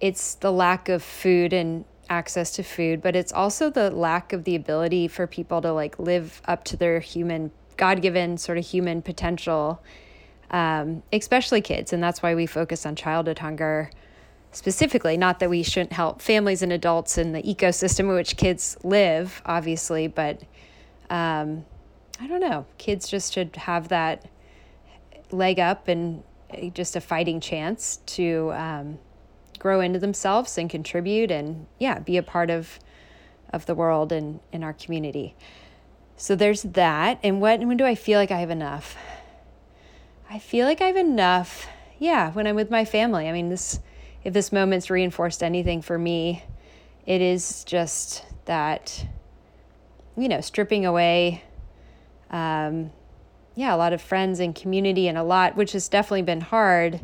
it's 0.00 0.34
the 0.36 0.52
lack 0.52 0.88
of 0.88 1.02
food 1.02 1.52
and 1.52 1.84
access 2.12 2.52
to 2.52 2.62
food, 2.62 3.00
but 3.00 3.16
it's 3.16 3.32
also 3.32 3.70
the 3.70 3.90
lack 3.90 4.32
of 4.32 4.44
the 4.44 4.54
ability 4.54 5.08
for 5.08 5.26
people 5.26 5.62
to 5.62 5.72
like 5.72 5.98
live 5.98 6.42
up 6.44 6.62
to 6.64 6.76
their 6.76 7.00
human, 7.00 7.50
God 7.76 8.02
given 8.02 8.36
sort 8.36 8.58
of 8.58 8.66
human 8.66 9.00
potential, 9.02 9.82
um, 10.50 11.02
especially 11.12 11.62
kids. 11.62 11.92
And 11.92 12.02
that's 12.02 12.22
why 12.22 12.34
we 12.34 12.46
focus 12.46 12.84
on 12.84 12.94
childhood 12.94 13.38
hunger 13.38 13.90
specifically. 14.52 15.16
Not 15.16 15.40
that 15.40 15.48
we 15.48 15.62
shouldn't 15.62 15.94
help 15.94 16.20
families 16.20 16.62
and 16.62 16.72
adults 16.72 17.16
in 17.16 17.32
the 17.32 17.42
ecosystem 17.42 18.00
in 18.00 18.08
which 18.08 18.36
kids 18.36 18.76
live, 18.84 19.40
obviously, 19.46 20.06
but 20.06 20.42
um, 21.08 21.64
I 22.20 22.26
don't 22.26 22.40
know. 22.40 22.66
Kids 22.76 23.08
just 23.08 23.32
should 23.32 23.56
have 23.56 23.88
that 23.88 24.28
leg 25.30 25.58
up 25.58 25.88
and 25.88 26.22
just 26.74 26.94
a 26.94 27.00
fighting 27.00 27.40
chance 27.40 28.00
to 28.04 28.52
um, 28.52 28.98
grow 29.62 29.80
into 29.80 30.00
themselves 30.00 30.58
and 30.58 30.68
contribute 30.68 31.30
and 31.30 31.66
yeah 31.78 32.00
be 32.00 32.16
a 32.16 32.22
part 32.22 32.50
of 32.50 32.80
of 33.52 33.64
the 33.66 33.74
world 33.74 34.10
and 34.10 34.40
in 34.50 34.64
our 34.64 34.72
community. 34.72 35.36
So 36.16 36.34
there's 36.34 36.62
that. 36.62 37.20
And 37.22 37.40
when 37.40 37.68
when 37.68 37.76
do 37.76 37.84
i 37.84 37.94
feel 37.94 38.18
like 38.18 38.32
i 38.32 38.40
have 38.40 38.50
enough? 38.50 38.96
I 40.28 40.40
feel 40.40 40.66
like 40.66 40.80
i 40.80 40.86
have 40.86 40.96
enough 40.96 41.68
yeah 41.98 42.32
when 42.32 42.48
i'm 42.48 42.56
with 42.56 42.70
my 42.70 42.84
family. 42.84 43.28
I 43.28 43.32
mean 43.32 43.50
this 43.50 43.78
if 44.24 44.34
this 44.34 44.50
moment's 44.50 44.90
reinforced 44.90 45.42
anything 45.42 45.80
for 45.80 45.96
me 45.98 46.42
it 47.06 47.20
is 47.20 47.64
just 47.64 48.24
that 48.46 49.06
you 50.16 50.28
know 50.28 50.40
stripping 50.40 50.84
away 50.84 51.42
um, 52.32 52.90
yeah, 53.54 53.74
a 53.74 53.76
lot 53.76 53.92
of 53.92 54.00
friends 54.00 54.40
and 54.40 54.54
community 54.54 55.06
and 55.08 55.18
a 55.18 55.22
lot, 55.22 55.56
which 55.56 55.72
has 55.72 55.88
definitely 55.88 56.22
been 56.22 56.40
hard, 56.40 57.00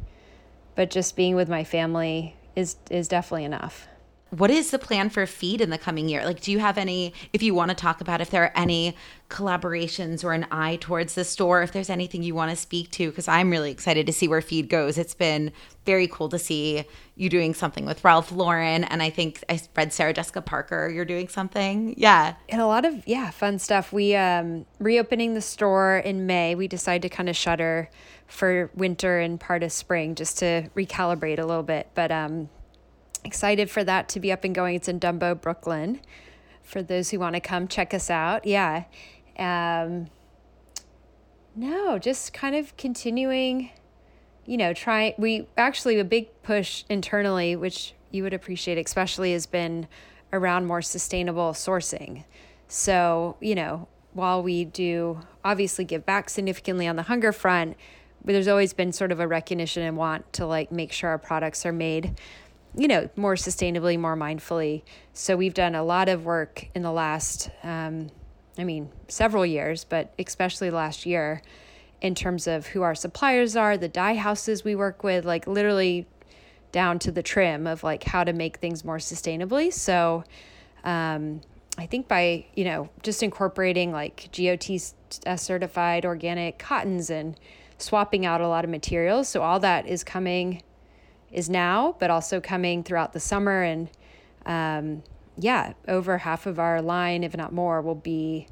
but 0.74 0.90
just 0.90 1.14
being 1.14 1.36
with 1.36 1.48
my 1.48 1.62
family 1.62 2.34
is 2.58 2.76
is 2.90 3.08
definitely 3.08 3.44
enough. 3.44 3.87
What 4.30 4.50
is 4.50 4.70
the 4.70 4.78
plan 4.78 5.08
for 5.08 5.24
Feed 5.24 5.62
in 5.62 5.70
the 5.70 5.78
coming 5.78 6.06
year? 6.08 6.22
Like, 6.24 6.40
do 6.40 6.52
you 6.52 6.58
have 6.58 6.76
any, 6.76 7.14
if 7.32 7.42
you 7.42 7.54
want 7.54 7.70
to 7.70 7.74
talk 7.74 8.02
about 8.02 8.20
if 8.20 8.28
there 8.30 8.42
are 8.42 8.52
any 8.54 8.94
collaborations 9.30 10.22
or 10.22 10.34
an 10.34 10.46
eye 10.50 10.76
towards 10.76 11.14
the 11.14 11.24
store, 11.24 11.62
if 11.62 11.72
there's 11.72 11.88
anything 11.88 12.22
you 12.22 12.34
want 12.34 12.50
to 12.50 12.56
speak 12.56 12.90
to? 12.92 13.08
Because 13.08 13.26
I'm 13.26 13.50
really 13.50 13.70
excited 13.70 14.06
to 14.06 14.12
see 14.12 14.28
where 14.28 14.42
Feed 14.42 14.68
goes. 14.68 14.98
It's 14.98 15.14
been 15.14 15.50
very 15.86 16.06
cool 16.06 16.28
to 16.28 16.38
see 16.38 16.84
you 17.16 17.30
doing 17.30 17.54
something 17.54 17.86
with 17.86 18.04
Ralph 18.04 18.30
Lauren. 18.30 18.84
And 18.84 19.02
I 19.02 19.08
think 19.08 19.42
I 19.48 19.60
read 19.74 19.94
Sarah 19.94 20.12
Jessica 20.12 20.42
Parker, 20.42 20.90
you're 20.90 21.06
doing 21.06 21.28
something. 21.28 21.94
Yeah. 21.96 22.34
And 22.50 22.60
a 22.60 22.66
lot 22.66 22.84
of, 22.84 23.08
yeah, 23.08 23.30
fun 23.30 23.58
stuff. 23.58 23.94
We, 23.94 24.14
um, 24.14 24.66
reopening 24.78 25.32
the 25.32 25.40
store 25.40 25.98
in 25.98 26.26
May, 26.26 26.54
we 26.54 26.68
decided 26.68 27.00
to 27.02 27.08
kind 27.08 27.30
of 27.30 27.36
shutter 27.36 27.88
for 28.26 28.70
winter 28.74 29.20
and 29.20 29.40
part 29.40 29.62
of 29.62 29.72
spring 29.72 30.14
just 30.14 30.38
to 30.40 30.68
recalibrate 30.76 31.38
a 31.38 31.46
little 31.46 31.62
bit. 31.62 31.88
But, 31.94 32.12
um, 32.12 32.50
excited 33.24 33.70
for 33.70 33.84
that 33.84 34.08
to 34.10 34.20
be 34.20 34.32
up 34.32 34.44
and 34.44 34.54
going. 34.54 34.76
It's 34.76 34.88
in 34.88 35.00
Dumbo, 35.00 35.40
Brooklyn. 35.40 36.00
For 36.62 36.82
those 36.82 37.10
who 37.10 37.18
want 37.18 37.34
to 37.34 37.40
come 37.40 37.66
check 37.68 37.94
us 37.94 38.10
out, 38.10 38.46
yeah. 38.46 38.84
Um, 39.38 40.08
no, 41.56 41.98
just 41.98 42.32
kind 42.32 42.54
of 42.54 42.76
continuing, 42.76 43.70
you 44.46 44.56
know, 44.56 44.72
try. 44.72 45.14
We 45.18 45.48
actually, 45.56 45.98
a 45.98 46.04
big 46.04 46.28
push 46.42 46.84
internally, 46.88 47.56
which 47.56 47.94
you 48.10 48.22
would 48.22 48.34
appreciate, 48.34 48.78
especially, 48.78 49.32
has 49.32 49.46
been 49.46 49.88
around 50.32 50.66
more 50.66 50.82
sustainable 50.82 51.52
sourcing. 51.52 52.24
So, 52.68 53.36
you 53.40 53.54
know, 53.54 53.88
while 54.12 54.42
we 54.42 54.64
do 54.64 55.20
obviously 55.44 55.84
give 55.84 56.04
back 56.04 56.28
significantly 56.28 56.86
on 56.86 56.96
the 56.96 57.04
hunger 57.04 57.32
front, 57.32 57.76
there's 58.24 58.48
always 58.48 58.72
been 58.72 58.92
sort 58.92 59.12
of 59.12 59.20
a 59.20 59.26
recognition 59.26 59.82
and 59.82 59.96
want 59.96 60.32
to 60.34 60.46
like 60.46 60.70
make 60.70 60.92
sure 60.92 61.10
our 61.10 61.18
products 61.18 61.64
are 61.64 61.72
made 61.72 62.18
you 62.76 62.88
know, 62.88 63.08
more 63.16 63.34
sustainably, 63.34 63.98
more 63.98 64.16
mindfully. 64.16 64.82
So 65.12 65.36
we've 65.36 65.54
done 65.54 65.74
a 65.74 65.82
lot 65.82 66.08
of 66.08 66.24
work 66.24 66.68
in 66.74 66.82
the 66.82 66.92
last, 66.92 67.50
um, 67.62 68.10
I 68.58 68.64
mean, 68.64 68.90
several 69.08 69.44
years, 69.46 69.84
but 69.84 70.12
especially 70.18 70.70
last 70.70 71.06
year 71.06 71.42
in 72.00 72.14
terms 72.14 72.46
of 72.46 72.68
who 72.68 72.82
our 72.82 72.94
suppliers 72.94 73.56
are, 73.56 73.76
the 73.76 73.88
dye 73.88 74.14
houses 74.14 74.64
we 74.64 74.74
work 74.74 75.02
with, 75.02 75.24
like 75.24 75.46
literally 75.46 76.06
down 76.70 76.98
to 77.00 77.10
the 77.10 77.22
trim 77.22 77.66
of 77.66 77.82
like 77.82 78.04
how 78.04 78.22
to 78.22 78.32
make 78.32 78.58
things 78.58 78.84
more 78.84 78.98
sustainably. 78.98 79.72
So 79.72 80.24
um, 80.84 81.40
I 81.76 81.86
think 81.86 82.08
by, 82.08 82.46
you 82.54 82.64
know, 82.64 82.90
just 83.02 83.22
incorporating 83.22 83.92
like 83.92 84.28
GOT 84.36 84.80
certified 85.36 86.04
organic 86.04 86.58
cottons 86.58 87.10
and 87.10 87.38
swapping 87.78 88.26
out 88.26 88.40
a 88.40 88.48
lot 88.48 88.64
of 88.64 88.70
materials. 88.70 89.28
So 89.28 89.42
all 89.42 89.60
that 89.60 89.86
is 89.86 90.04
coming 90.04 90.62
is 91.32 91.48
now, 91.48 91.96
but 91.98 92.10
also 92.10 92.40
coming 92.40 92.82
throughout 92.82 93.12
the 93.12 93.20
summer. 93.20 93.62
And 93.62 93.88
um, 94.46 95.02
yeah, 95.36 95.74
over 95.86 96.18
half 96.18 96.46
of 96.46 96.58
our 96.58 96.80
line, 96.82 97.24
if 97.24 97.36
not 97.36 97.52
more, 97.52 97.80
will 97.80 97.94
be 97.94 98.46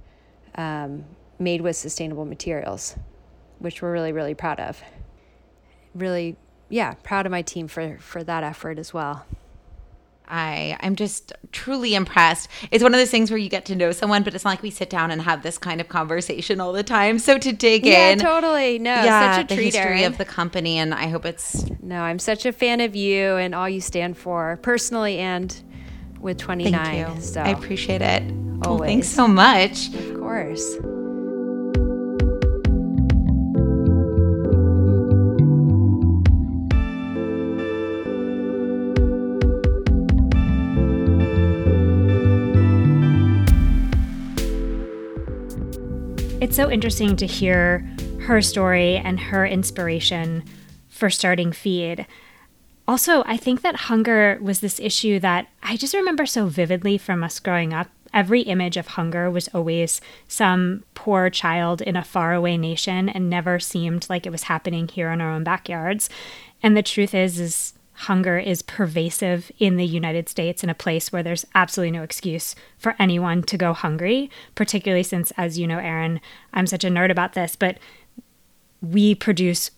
um, 0.55 1.05
made 1.39 1.61
with 1.61 1.77
sustainable 1.77 2.25
materials, 2.25 2.97
which 3.59 3.83
we're 3.83 3.93
really, 3.93 4.13
really 4.13 4.35
proud 4.35 4.61
of. 4.61 4.83
Really, 5.95 6.37
yeah, 6.69 6.95
proud 7.03 7.27
of 7.27 7.33
my 7.33 7.43
team 7.43 7.69
for, 7.69 7.99
for 7.99 8.23
that 8.25 8.45
effort 8.45 8.79
as 8.79 8.93
well. 8.93 9.27
I 10.29 10.77
I'm 10.81 10.97
just 10.97 11.33
truly 11.53 11.95
impressed. 11.95 12.49
It's 12.71 12.83
one 12.83 12.95
of 12.95 12.99
those 12.99 13.11
things 13.11 13.31
where 13.31 13.39
you 13.39 13.49
get 13.49 13.65
to 13.67 13.77
know 13.77 13.93
someone, 13.93 14.23
but 14.23 14.35
it's 14.35 14.45
not 14.45 14.51
like 14.51 14.63
we 14.63 14.71
sit 14.71 14.91
down 14.91 15.11
and 15.11 15.23
have 15.23 15.43
this 15.43 15.59
kind 15.59 15.81
of 15.81 15.89
conversation 15.89 16.61
all 16.61 16.73
the 16.73 16.83
time. 16.83 17.19
So 17.19 17.39
to 17.39 17.53
dig 17.53 17.87
yeah, 17.87 18.11
in, 18.11 18.19
totally, 18.19 18.79
no, 18.79 18.95
yeah, 18.95 19.37
such 19.37 19.45
a 19.45 19.49
the 19.49 19.55
treat, 19.55 19.75
history 19.75 20.01
Erin. 20.01 20.05
of 20.05 20.19
the 20.19 20.25
company, 20.25 20.79
and 20.79 20.95
I 20.95 21.09
hope 21.09 21.25
it's 21.25 21.65
no. 21.83 22.01
I'm 22.01 22.19
such 22.19 22.47
a 22.47 22.53
fan 22.53 22.81
of 22.81 22.97
you 22.97 23.37
and 23.37 23.55
all 23.55 23.69
you 23.69 23.81
stand 23.81 24.17
for, 24.17 24.59
personally 24.63 25.19
and 25.19 25.55
with 26.21 26.39
29. 26.39 26.73
Thank 26.73 27.17
you. 27.17 27.23
So 27.23 27.41
I 27.41 27.49
appreciate 27.49 28.03
it. 28.03 28.23
Always. 28.65 28.65
Well, 28.65 28.79
thanks 28.79 29.09
so 29.09 29.29
much. 29.29 29.95
Of 29.95 30.19
course. 30.19 30.77
It's 46.47 46.55
so 46.55 46.71
interesting 46.71 47.17
to 47.17 47.27
hear 47.27 47.85
her 48.21 48.41
story 48.41 48.99
and 48.99 49.19
her 49.19 49.45
inspiration 49.45 50.45
for 50.89 51.11
starting 51.11 51.51
Feed. 51.51 52.07
Also, 52.87 53.25
I 53.27 53.37
think 53.37 53.63
that 53.63 53.75
hunger 53.75 54.39
was 54.41 54.61
this 54.61 54.79
issue 54.79 55.19
that 55.19 55.49
I 55.61 55.77
just 55.77 55.93
remember 55.93 56.25
so 56.25 56.47
vividly 56.47 56.99
from 56.99 57.25
us 57.25 57.41
growing 57.41 57.73
up. 57.73 57.89
Every 58.15 58.43
image 58.43 58.77
of 58.77 58.87
hunger 58.87 59.29
was 59.29 59.49
always 59.49 60.01
some 60.29 60.85
poor 60.95 61.31
child 61.31 61.83
in 61.83 61.97
a 61.97 62.05
faraway 62.05 62.57
nation 62.57 63.09
and 63.09 63.29
never 63.29 63.59
seemed 63.59 64.07
like 64.09 64.25
it 64.25 64.31
was 64.31 64.45
happening 64.45 64.87
here 64.87 65.11
in 65.11 65.21
our 65.21 65.33
own 65.33 65.43
backyards. 65.43 66.09
And 66.63 66.77
the 66.77 66.83
truth 66.85 67.13
is 67.13 67.41
is 67.41 67.75
hunger 67.97 68.39
is 68.39 68.63
pervasive 68.63 69.51
in 69.59 69.77
the 69.77 69.87
United 69.87 70.29
States 70.29 70.63
in 70.63 70.71
a 70.71 70.75
place 70.75 71.11
where 71.11 71.23
there's 71.23 71.47
absolutely 71.55 71.97
no 71.97 72.03
excuse 72.03 72.55
for 72.77 72.95
anyone 72.99 73.43
to 73.45 73.57
go 73.57 73.73
hungry, 73.73 74.31
particularly 74.55 75.03
since, 75.03 75.33
as 75.37 75.59
you 75.59 75.67
know, 75.67 75.79
Erin, 75.79 76.21
I'm 76.53 76.67
such 76.67 76.85
a 76.85 76.89
nerd 76.89 77.11
about 77.11 77.33
this, 77.33 77.57
but 77.57 77.79
we 78.83 79.15
produce 79.15 79.71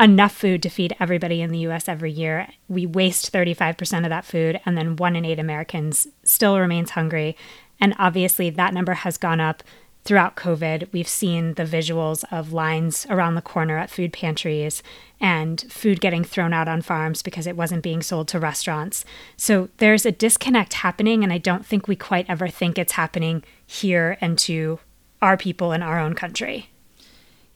enough 0.00 0.32
food 0.32 0.62
to 0.62 0.68
feed 0.68 0.96
everybody 0.98 1.40
in 1.40 1.50
the 1.50 1.58
US 1.60 1.88
every 1.88 2.10
year. 2.10 2.48
We 2.68 2.86
waste 2.86 3.32
35% 3.32 4.04
of 4.04 4.10
that 4.10 4.24
food, 4.24 4.60
and 4.64 4.76
then 4.76 4.96
one 4.96 5.16
in 5.16 5.24
eight 5.24 5.38
Americans 5.38 6.06
still 6.22 6.58
remains 6.58 6.90
hungry. 6.90 7.36
And 7.80 7.94
obviously, 7.98 8.50
that 8.50 8.74
number 8.74 8.94
has 8.94 9.18
gone 9.18 9.40
up 9.40 9.62
throughout 10.04 10.36
COVID, 10.36 10.92
we've 10.92 11.08
seen 11.08 11.54
the 11.54 11.64
visuals 11.64 12.24
of 12.30 12.52
lines 12.52 13.06
around 13.08 13.34
the 13.34 13.42
corner 13.42 13.78
at 13.78 13.90
food 13.90 14.12
pantries 14.12 14.82
and 15.20 15.62
food 15.70 16.00
getting 16.00 16.24
thrown 16.24 16.52
out 16.52 16.68
on 16.68 16.82
farms 16.82 17.22
because 17.22 17.46
it 17.46 17.56
wasn't 17.56 17.82
being 17.82 18.02
sold 18.02 18.28
to 18.28 18.38
restaurants. 18.38 19.04
So 19.36 19.70
there's 19.78 20.04
a 20.04 20.12
disconnect 20.12 20.74
happening, 20.74 21.24
and 21.24 21.32
I 21.32 21.38
don't 21.38 21.64
think 21.64 21.88
we 21.88 21.96
quite 21.96 22.26
ever 22.28 22.48
think 22.48 22.78
it's 22.78 22.92
happening 22.92 23.42
here 23.66 24.18
and 24.20 24.38
to 24.40 24.78
our 25.22 25.36
people 25.36 25.72
in 25.72 25.82
our 25.82 25.98
own 25.98 26.14
country. 26.14 26.68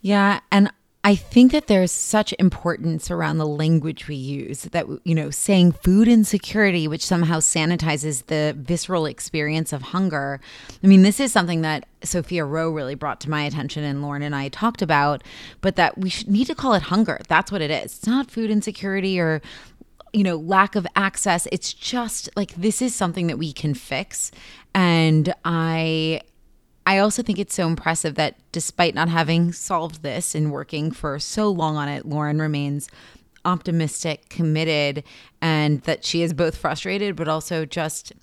Yeah. 0.00 0.40
And 0.50 0.72
I 1.04 1.14
think 1.14 1.52
that 1.52 1.68
there's 1.68 1.92
such 1.92 2.34
importance 2.38 3.10
around 3.10 3.38
the 3.38 3.46
language 3.46 4.08
we 4.08 4.16
use 4.16 4.62
that, 4.64 4.86
you 5.04 5.14
know, 5.14 5.30
saying 5.30 5.72
food 5.72 6.08
insecurity, 6.08 6.88
which 6.88 7.06
somehow 7.06 7.38
sanitizes 7.38 8.26
the 8.26 8.54
visceral 8.58 9.06
experience 9.06 9.72
of 9.72 9.80
hunger. 9.82 10.40
I 10.82 10.86
mean, 10.86 11.02
this 11.02 11.20
is 11.20 11.32
something 11.32 11.62
that 11.62 11.86
Sophia 12.02 12.44
Roe 12.44 12.70
really 12.70 12.96
brought 12.96 13.20
to 13.20 13.30
my 13.30 13.44
attention 13.44 13.84
and 13.84 14.02
Lauren 14.02 14.22
and 14.22 14.34
I 14.34 14.48
talked 14.48 14.82
about, 14.82 15.22
but 15.60 15.76
that 15.76 15.96
we 15.96 16.10
should 16.10 16.28
need 16.28 16.46
to 16.48 16.54
call 16.54 16.74
it 16.74 16.82
hunger. 16.82 17.20
That's 17.28 17.52
what 17.52 17.62
it 17.62 17.70
is. 17.70 17.96
It's 17.96 18.06
not 18.06 18.30
food 18.30 18.50
insecurity 18.50 19.20
or 19.20 19.40
you 20.12 20.24
know, 20.24 20.36
lack 20.36 20.74
of 20.74 20.86
access. 20.96 21.46
It's 21.52 21.72
just 21.72 22.30
like 22.34 22.54
this 22.54 22.80
is 22.80 22.94
something 22.94 23.26
that 23.26 23.38
we 23.38 23.52
can 23.52 23.74
fix. 23.74 24.30
And 24.74 25.34
I 25.44 26.22
I 26.88 26.96
also 27.00 27.22
think 27.22 27.38
it's 27.38 27.54
so 27.54 27.66
impressive 27.66 28.14
that 28.14 28.36
despite 28.50 28.94
not 28.94 29.10
having 29.10 29.52
solved 29.52 30.02
this 30.02 30.34
and 30.34 30.50
working 30.50 30.90
for 30.90 31.18
so 31.18 31.50
long 31.50 31.76
on 31.76 31.86
it, 31.86 32.06
Lauren 32.06 32.40
remains 32.40 32.88
optimistic, 33.44 34.30
committed, 34.30 35.04
and 35.42 35.82
that 35.82 36.02
she 36.06 36.22
is 36.22 36.32
both 36.32 36.56
frustrated 36.56 37.14
but 37.14 37.28
also 37.28 37.66
just 37.66 38.14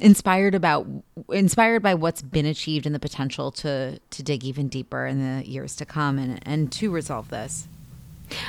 inspired 0.00 0.56
about 0.56 0.84
inspired 1.30 1.80
by 1.80 1.94
what's 1.94 2.22
been 2.22 2.44
achieved 2.44 2.86
and 2.86 2.94
the 2.94 2.98
potential 2.98 3.52
to 3.52 4.00
to 4.10 4.22
dig 4.24 4.42
even 4.42 4.66
deeper 4.66 5.06
in 5.06 5.20
the 5.20 5.48
years 5.48 5.76
to 5.76 5.86
come 5.86 6.18
and 6.18 6.40
and 6.44 6.72
to 6.72 6.90
resolve 6.90 7.28
this. 7.28 7.68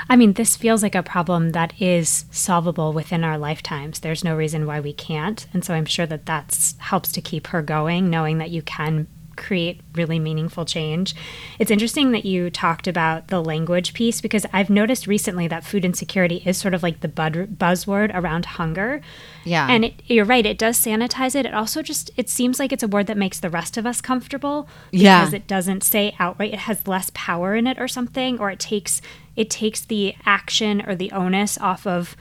I 0.09 0.15
mean, 0.15 0.33
this 0.33 0.55
feels 0.57 0.81
like 0.81 0.95
a 0.95 1.03
problem 1.03 1.51
that 1.51 1.79
is 1.79 2.25
solvable 2.31 2.91
within 2.91 3.23
our 3.23 3.37
lifetimes. 3.37 3.99
There's 3.99 4.23
no 4.23 4.35
reason 4.35 4.65
why 4.65 4.79
we 4.79 4.93
can't, 4.93 5.45
and 5.53 5.63
so 5.63 5.75
I'm 5.75 5.85
sure 5.85 6.07
that 6.07 6.25
that 6.25 6.73
helps 6.79 7.11
to 7.11 7.21
keep 7.21 7.47
her 7.47 7.61
going, 7.61 8.09
knowing 8.09 8.39
that 8.39 8.49
you 8.49 8.63
can 8.63 9.07
create 9.35 9.81
really 9.95 10.19
meaningful 10.19 10.65
change. 10.65 11.15
It's 11.59 11.71
interesting 11.71 12.11
that 12.11 12.25
you 12.25 12.49
talked 12.49 12.87
about 12.87 13.27
the 13.27 13.41
language 13.41 13.93
piece 13.93 14.21
because 14.21 14.45
I've 14.53 14.69
noticed 14.69 15.07
recently 15.07 15.47
that 15.47 15.63
food 15.63 15.85
insecurity 15.85 16.41
is 16.45 16.57
sort 16.57 16.73
of 16.73 16.83
like 16.83 17.01
the 17.01 17.07
buzzword 17.07 18.11
around 18.13 18.45
hunger. 18.45 19.01
Yeah. 19.43 19.67
And 19.69 19.85
it, 19.85 20.01
you're 20.05 20.25
right, 20.25 20.45
it 20.45 20.57
does 20.57 20.79
sanitize 20.79 21.35
it. 21.35 21.45
It 21.45 21.53
also 21.53 21.81
just 21.81 22.11
it 22.17 22.29
seems 22.29 22.59
like 22.59 22.71
it's 22.71 22.83
a 22.83 22.87
word 22.87 23.07
that 23.07 23.17
makes 23.17 23.39
the 23.39 23.49
rest 23.49 23.77
of 23.77 23.85
us 23.85 24.01
comfortable 24.01 24.67
because 24.91 25.03
yeah. 25.03 25.35
it 25.35 25.47
doesn't 25.47 25.83
say 25.83 26.15
outright 26.19 26.53
it 26.53 26.59
has 26.59 26.87
less 26.87 27.11
power 27.13 27.55
in 27.55 27.67
it 27.67 27.79
or 27.79 27.87
something 27.87 28.39
or 28.39 28.49
it 28.49 28.59
takes 28.59 29.01
it 29.35 29.49
takes 29.49 29.81
the 29.81 30.15
action 30.25 30.83
or 30.87 30.95
the 30.95 31.11
onus 31.11 31.57
off 31.57 31.87
of 31.87 32.15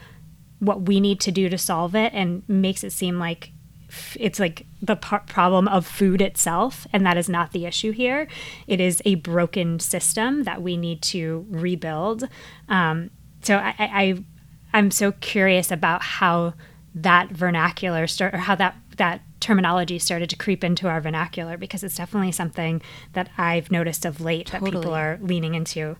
what 0.59 0.83
we 0.83 0.99
need 0.99 1.19
to 1.19 1.31
do 1.31 1.49
to 1.49 1.57
solve 1.57 1.95
it 1.95 2.11
and 2.13 2.43
makes 2.47 2.83
it 2.83 2.91
seem 2.91 3.19
like 3.19 3.51
it's 4.19 4.39
like 4.39 4.65
the 4.81 4.95
par- 4.95 5.23
problem 5.27 5.67
of 5.67 5.85
food 5.85 6.21
itself, 6.21 6.87
and 6.93 7.05
that 7.05 7.17
is 7.17 7.29
not 7.29 7.51
the 7.51 7.65
issue 7.65 7.91
here. 7.91 8.27
It 8.67 8.79
is 8.79 9.01
a 9.05 9.15
broken 9.15 9.79
system 9.79 10.43
that 10.43 10.61
we 10.61 10.77
need 10.77 11.01
to 11.03 11.45
rebuild. 11.49 12.27
Um, 12.69 13.09
so 13.41 13.57
I, 13.57 13.75
I, 13.79 14.23
I'm 14.73 14.91
so 14.91 15.11
curious 15.13 15.71
about 15.71 16.01
how 16.01 16.53
that 16.95 17.29
vernacular 17.31 18.07
start, 18.07 18.33
or 18.33 18.37
how 18.37 18.55
that 18.55 18.75
that 18.97 19.21
terminology 19.39 19.99
started 19.99 20.29
to 20.29 20.35
creep 20.37 20.63
into 20.63 20.87
our 20.87 21.01
vernacular 21.01 21.57
because 21.57 21.83
it's 21.83 21.95
definitely 21.95 22.31
something 22.31 22.81
that 23.13 23.29
I've 23.37 23.71
noticed 23.71 24.05
of 24.05 24.21
late 24.21 24.47
totally. 24.47 24.71
that 24.71 24.77
people 24.77 24.93
are 24.93 25.19
leaning 25.21 25.55
into 25.55 25.97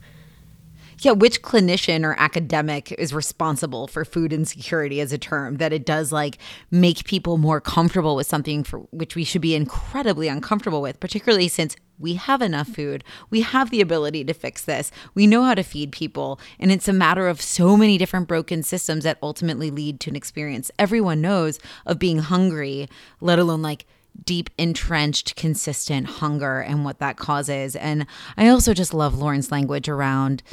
yeah, 1.00 1.12
which 1.12 1.42
clinician 1.42 2.04
or 2.04 2.16
academic 2.20 2.92
is 2.94 3.14
responsible 3.14 3.88
for 3.88 4.06
food 4.06 4.34
insecurity 4.34 5.02
as 5.02 5.12
a 5.12 5.18
term 5.18 5.58
that 5.58 5.74
it 5.74 5.86
does 5.86 6.12
like 6.12 6.38
make 6.72 7.06
people 7.06 7.38
more 7.38 7.62
comfortable 7.62 8.16
with 8.16 8.28
something 8.28 8.64
for 8.64 8.80
which 8.92 9.16
we 9.16 9.24
should 9.24 9.42
be 9.42 9.56
incredibly 9.56 10.28
uncomfortable 10.28 10.82
with, 10.82 11.00
particularly 11.00 11.48
since 11.48 11.76
we 12.00 12.16
have 12.16 12.42
enough 12.42 12.68
food. 12.68 13.04
We 13.30 13.42
have 13.42 13.70
the 13.70 13.82
ability 13.82 14.24
to 14.26 14.34
fix 14.34 14.66
this. 14.66 14.92
We 15.14 15.28
know 15.28 15.44
how 15.44 15.54
to 15.54 15.64
feed 15.64 15.92
people. 15.92 16.40
And 16.60 16.72
it's 16.72 16.88
a 16.88 16.94
matter 16.94 17.28
of 17.28 17.42
so 17.42 17.78
many 17.78 17.98
different 17.98 18.28
broken 18.28 18.64
systems 18.64 19.04
that 19.04 19.20
ultimately 19.22 19.72
lead 19.72 20.00
to 20.02 20.10
an 20.10 20.16
experience 20.16 20.72
everyone 20.80 21.22
knows 21.22 21.60
of 21.86 22.00
being 22.00 22.20
hungry, 22.20 22.90
let 23.22 23.40
alone 23.40 23.62
like 23.62 23.86
deep, 24.26 24.50
entrenched, 24.58 25.36
consistent 25.36 26.08
hunger 26.08 26.60
and 26.60 26.86
what 26.86 27.00
that 27.00 27.18
causes. 27.18 27.76
And 27.76 28.06
I 28.38 28.48
also 28.48 28.74
just 28.74 28.94
love 28.94 29.18
Lauren's 29.18 29.52
language 29.52 29.90
around 29.90 30.44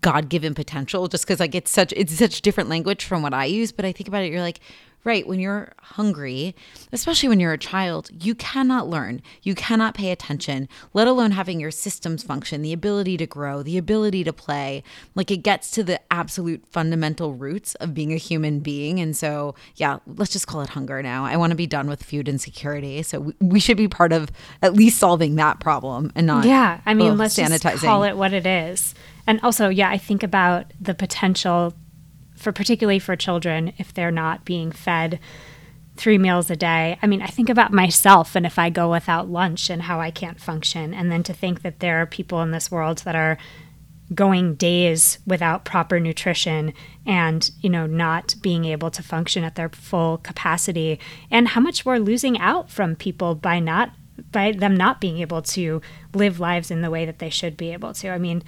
god-given 0.00 0.54
potential 0.54 1.06
just 1.08 1.24
because 1.24 1.40
like 1.40 1.54
it's 1.54 1.70
such 1.70 1.92
it's 1.96 2.12
such 2.14 2.42
different 2.42 2.68
language 2.68 3.04
from 3.04 3.22
what 3.22 3.34
i 3.34 3.44
use 3.44 3.72
but 3.72 3.84
i 3.84 3.92
think 3.92 4.08
about 4.08 4.22
it 4.22 4.32
you're 4.32 4.40
like 4.40 4.60
right 5.04 5.26
when 5.26 5.38
you're 5.38 5.72
hungry 5.80 6.54
especially 6.92 7.28
when 7.28 7.38
you're 7.38 7.52
a 7.52 7.58
child 7.58 8.10
you 8.12 8.34
cannot 8.34 8.88
learn. 8.88 9.22
You 9.42 9.54
cannot 9.54 9.94
pay 9.94 10.10
attention 10.10 10.68
let 10.92 11.06
alone 11.06 11.32
having 11.32 11.60
your 11.60 11.70
systems 11.70 12.22
function 12.22 12.62
the 12.62 12.72
ability 12.72 13.16
to 13.18 13.26
grow 13.26 13.62
the 13.62 13.78
ability 13.78 14.24
to 14.24 14.32
play. 14.32 14.82
Like 15.14 15.30
it 15.30 15.38
gets 15.38 15.70
to 15.72 15.84
the 15.84 16.00
absolute 16.12 16.66
fundamental 16.66 17.34
roots 17.34 17.74
of 17.76 17.94
being 17.94 18.12
a 18.12 18.16
human 18.16 18.60
being 18.60 19.00
and 19.00 19.16
so 19.16 19.54
yeah 19.76 19.98
let's 20.06 20.32
just 20.32 20.46
call 20.46 20.62
it 20.62 20.70
hunger 20.70 21.02
now. 21.02 21.24
I 21.24 21.36
want 21.36 21.50
to 21.50 21.56
be 21.56 21.66
done 21.66 21.88
with 21.88 22.02
food 22.02 22.28
insecurity 22.28 23.02
so 23.02 23.20
we, 23.20 23.34
we 23.40 23.60
should 23.60 23.76
be 23.76 23.88
part 23.88 24.12
of 24.12 24.30
at 24.62 24.74
least 24.74 24.98
solving 24.98 25.36
that 25.36 25.60
problem 25.60 26.12
and 26.14 26.26
not 26.26 26.44
yeah 26.44 26.80
i 26.86 26.94
mean 26.94 27.16
let's 27.16 27.36
sanitizing. 27.36 27.72
just 27.72 27.84
call 27.84 28.04
it 28.04 28.16
what 28.16 28.32
it 28.32 28.46
is. 28.46 28.94
And 29.26 29.40
also, 29.42 29.68
yeah, 29.68 29.90
I 29.90 29.98
think 29.98 30.22
about 30.22 30.72
the 30.80 30.94
potential 30.94 31.74
for 32.34 32.52
particularly 32.52 32.98
for 32.98 33.16
children 33.16 33.72
if 33.78 33.92
they're 33.92 34.10
not 34.10 34.44
being 34.44 34.72
fed 34.72 35.18
three 35.96 36.18
meals 36.18 36.50
a 36.50 36.56
day. 36.56 36.98
I 37.02 37.06
mean, 37.06 37.22
I 37.22 37.28
think 37.28 37.48
about 37.48 37.72
myself 37.72 38.34
and 38.34 38.44
if 38.44 38.58
I 38.58 38.68
go 38.68 38.90
without 38.90 39.28
lunch 39.28 39.70
and 39.70 39.82
how 39.82 40.00
I 40.00 40.10
can't 40.10 40.40
function. 40.40 40.92
And 40.92 41.10
then 41.10 41.22
to 41.24 41.32
think 41.32 41.62
that 41.62 41.80
there 41.80 42.02
are 42.02 42.06
people 42.06 42.42
in 42.42 42.50
this 42.50 42.70
world 42.70 42.98
that 42.98 43.14
are 43.14 43.38
going 44.12 44.54
days 44.54 45.18
without 45.26 45.64
proper 45.64 45.98
nutrition 45.98 46.74
and 47.06 47.50
you 47.60 47.70
know 47.70 47.86
not 47.86 48.34
being 48.42 48.66
able 48.66 48.90
to 48.90 49.02
function 49.02 49.42
at 49.44 49.54
their 49.54 49.70
full 49.70 50.18
capacity 50.18 51.00
and 51.30 51.48
how 51.48 51.60
much 51.60 51.86
we're 51.86 51.98
losing 51.98 52.38
out 52.38 52.70
from 52.70 52.94
people 52.94 53.34
by 53.34 53.58
not 53.58 53.92
by 54.30 54.52
them 54.52 54.76
not 54.76 55.00
being 55.00 55.18
able 55.18 55.40
to 55.40 55.80
live 56.12 56.38
lives 56.38 56.70
in 56.70 56.82
the 56.82 56.90
way 56.90 57.06
that 57.06 57.18
they 57.18 57.30
should 57.30 57.56
be 57.56 57.72
able 57.72 57.94
to 57.94 58.10
i 58.10 58.18
mean 58.18 58.42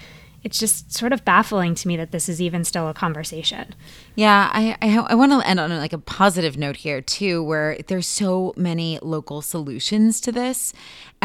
it's 0.47 0.61
just 0.61 0.93
sort 0.93 1.13
of 1.13 1.25
baffling 1.25 1.75
to 1.75 1.89
me 1.89 1.97
that 1.97 2.13
this 2.13 2.29
is 2.29 2.41
even 2.41 2.63
still 2.63 2.87
a 2.89 2.95
conversation. 2.95 3.75
Yeah, 4.15 4.49
I 4.53 4.77
I, 4.81 4.99
I 4.99 5.15
want 5.17 5.33
to 5.33 5.45
end 5.45 5.59
on 5.59 5.71
like 5.71 5.93
a 5.93 5.99
positive 5.99 6.57
note 6.57 6.77
here 6.77 7.01
too, 7.01 7.43
where 7.43 7.77
there's 7.89 8.07
so 8.07 8.55
many 8.57 9.01
local 9.03 9.43
solutions 9.43 10.21
to 10.21 10.31
this, 10.31 10.73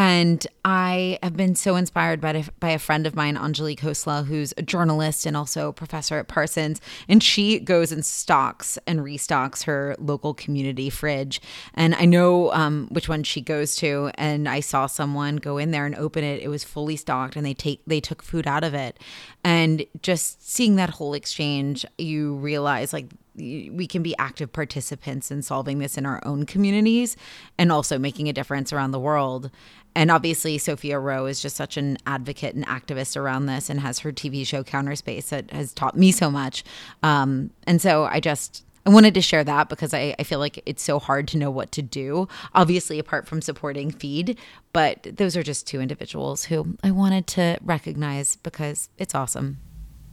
and 0.04 0.48
I 0.66 1.20
have 1.22 1.38
been 1.38 1.54
so 1.54 1.76
inspired 1.76 2.22
by, 2.22 2.44
by 2.60 2.70
a 2.72 2.80
friend 2.80 3.06
of 3.06 3.16
mine, 3.16 3.38
Anjali 3.38 3.78
Khosla, 3.78 4.26
who's 4.26 4.52
a 4.58 4.64
journalist 4.64 5.28
and 5.28 5.38
also 5.38 5.70
a 5.70 5.74
professor 5.74 6.18
at 6.18 6.28
Parsons. 6.28 6.82
And 7.08 7.22
she 7.22 7.60
goes 7.60 7.92
and 7.92 8.04
stocks 8.04 8.80
and 8.88 9.02
restocks 9.02 9.66
her 9.66 9.96
local 10.00 10.34
community 10.34 10.90
fridge. 10.90 11.40
And 11.76 11.94
I 11.94 12.06
know 12.06 12.52
um, 12.52 12.88
which 12.90 13.08
one 13.08 13.22
she 13.22 13.42
goes 13.42 13.76
to. 13.76 14.10
And 14.16 14.50
I 14.50 14.62
saw 14.62 14.88
someone 14.88 15.36
go 15.36 15.60
in 15.60 15.70
there 15.70 15.86
and 15.86 15.94
open 15.94 16.24
it. 16.24 16.42
It 16.42 16.48
was 16.48 16.64
fully 16.64 16.96
stocked 16.96 17.36
and 17.36 17.46
they 17.46 17.54
take 17.54 17.84
they 17.86 18.02
took 18.02 18.24
food 18.24 18.48
out 18.48 18.64
of 18.64 18.74
it. 18.74 18.98
And 19.44 19.86
just 20.02 20.50
seeing 20.50 20.78
that 20.78 20.90
whole 20.90 21.14
exchange, 21.14 21.86
you 22.00 22.38
realize 22.38 22.92
like 22.92 23.06
we 23.36 23.88
can 23.88 24.04
be 24.04 24.16
active 24.18 24.52
participants 24.52 25.32
in 25.32 25.42
solving 25.42 25.80
this 25.80 25.98
in 25.98 26.06
our 26.06 26.22
own 26.26 26.46
communities 26.46 27.16
and 27.58 27.72
also 27.72 27.98
making 27.98 28.28
a 28.28 28.34
difference 28.34 28.74
around 28.74 28.92
the 28.92 29.00
world. 29.00 29.50
And 29.96 30.12
obviously, 30.12 30.58
Sophia 30.58 31.00
Roe 31.00 31.26
is 31.26 31.42
just 31.42 31.56
such 31.56 31.78
an 31.78 31.98
advocate 32.06 32.56
and 32.56 32.66
activist 32.66 33.18
around 33.18 33.46
this 33.46 33.70
and 33.70 33.80
has 33.80 34.00
her 34.00 34.12
TV 34.12 34.46
show 34.46 34.64
Counterspace 34.64 35.30
that 35.30 35.52
has 35.52 35.74
taught 35.74 35.98
me 35.98 36.12
so 36.12 36.32
much. 36.32 36.64
Um, 37.04 37.52
and 37.66 37.82
so 37.82 38.06
I 38.06 38.20
just. 38.20 38.66
I 38.84 38.90
wanted 38.90 39.14
to 39.14 39.22
share 39.22 39.44
that 39.44 39.70
because 39.70 39.94
I, 39.94 40.16
I 40.18 40.24
feel 40.24 40.40
like 40.40 40.60
it's 40.66 40.82
so 40.82 40.98
hard 40.98 41.28
to 41.28 41.38
know 41.38 41.52
what 41.52 41.72
to 41.74 41.84
do, 41.84 42.28
obviously, 42.56 42.98
apart 42.98 43.28
from 43.28 43.40
supporting 43.40 43.92
Feed. 43.92 44.40
But 44.74 45.04
those 45.04 45.38
are 45.38 45.44
just 45.44 45.68
two 45.68 45.82
individuals 45.82 46.46
who 46.46 46.76
I 46.84 46.90
wanted 46.90 47.28
to 47.28 47.60
recognize 47.62 48.38
because 48.38 48.90
it's 48.98 49.14
awesome. 49.14 49.60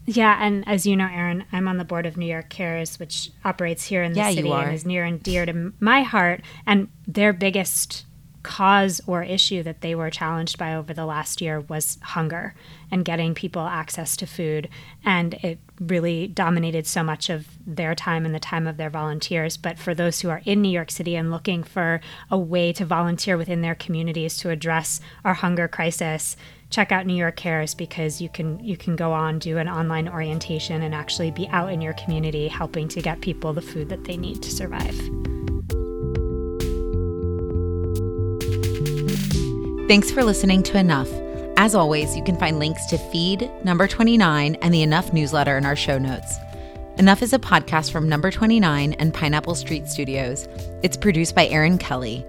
Yeah, 0.08 0.38
and 0.40 0.66
as 0.66 0.86
you 0.86 0.96
know, 0.96 1.06
Erin, 1.12 1.44
I'm 1.52 1.68
on 1.68 1.76
the 1.76 1.84
board 1.84 2.06
of 2.06 2.16
New 2.16 2.24
York 2.24 2.48
Cares, 2.48 2.98
which 2.98 3.30
operates 3.44 3.84
here 3.84 4.02
in 4.02 4.14
the 4.14 4.20
yeah, 4.20 4.30
city 4.30 4.50
and 4.50 4.72
is 4.72 4.86
near 4.86 5.04
and 5.04 5.22
dear 5.22 5.44
to 5.44 5.72
my 5.80 6.00
heart. 6.00 6.40
And 6.66 6.88
their 7.06 7.34
biggest 7.34 8.06
cause 8.42 9.02
or 9.06 9.22
issue 9.22 9.62
that 9.62 9.82
they 9.82 9.94
were 9.94 10.08
challenged 10.08 10.56
by 10.56 10.74
over 10.74 10.94
the 10.94 11.04
last 11.04 11.42
year 11.42 11.60
was 11.60 11.98
hunger 12.00 12.54
and 12.90 13.04
getting 13.04 13.34
people 13.34 13.60
access 13.60 14.16
to 14.16 14.26
food. 14.26 14.70
And 15.04 15.34
it 15.34 15.58
really 15.78 16.26
dominated 16.26 16.86
so 16.86 17.02
much 17.02 17.28
of 17.28 17.46
their 17.66 17.94
time 17.94 18.24
and 18.24 18.34
the 18.34 18.40
time 18.40 18.66
of 18.66 18.78
their 18.78 18.88
volunteers. 18.88 19.58
But 19.58 19.78
for 19.78 19.94
those 19.94 20.20
who 20.20 20.30
are 20.30 20.40
in 20.46 20.62
New 20.62 20.70
York 20.70 20.90
City 20.90 21.16
and 21.16 21.30
looking 21.30 21.62
for 21.62 22.00
a 22.30 22.38
way 22.38 22.72
to 22.72 22.86
volunteer 22.86 23.36
within 23.36 23.60
their 23.60 23.74
communities 23.74 24.38
to 24.38 24.48
address 24.48 25.02
our 25.22 25.34
hunger 25.34 25.68
crisis, 25.68 26.34
check 26.70 26.92
out 26.92 27.06
New 27.06 27.14
York 27.14 27.36
Cares 27.36 27.74
because 27.74 28.20
you 28.20 28.28
can 28.28 28.58
you 28.60 28.76
can 28.76 28.96
go 28.96 29.12
on 29.12 29.38
do 29.38 29.58
an 29.58 29.68
online 29.68 30.08
orientation 30.08 30.82
and 30.82 30.94
actually 30.94 31.30
be 31.30 31.48
out 31.48 31.72
in 31.72 31.80
your 31.80 31.94
community 31.94 32.48
helping 32.48 32.88
to 32.88 33.00
get 33.00 33.20
people 33.20 33.52
the 33.52 33.62
food 33.62 33.88
that 33.88 34.04
they 34.04 34.16
need 34.16 34.42
to 34.42 34.50
survive. 34.50 34.96
Thanks 39.88 40.10
for 40.10 40.22
listening 40.22 40.62
to 40.64 40.78
Enough. 40.78 41.08
As 41.56 41.74
always, 41.74 42.14
you 42.14 42.22
can 42.22 42.36
find 42.36 42.58
links 42.58 42.84
to 42.86 42.98
Feed, 42.98 43.50
Number 43.64 43.88
29, 43.88 44.54
and 44.56 44.74
the 44.74 44.82
Enough 44.82 45.14
newsletter 45.14 45.56
in 45.56 45.64
our 45.64 45.74
show 45.74 45.98
notes. 45.98 46.36
Enough 46.98 47.22
is 47.22 47.32
a 47.32 47.38
podcast 47.38 47.90
from 47.90 48.08
Number 48.08 48.30
29 48.30 48.92
and 48.92 49.14
Pineapple 49.14 49.54
Street 49.54 49.88
Studios. 49.88 50.46
It's 50.82 50.96
produced 50.96 51.34
by 51.34 51.46
Aaron 51.46 51.78
Kelly. 51.78 52.24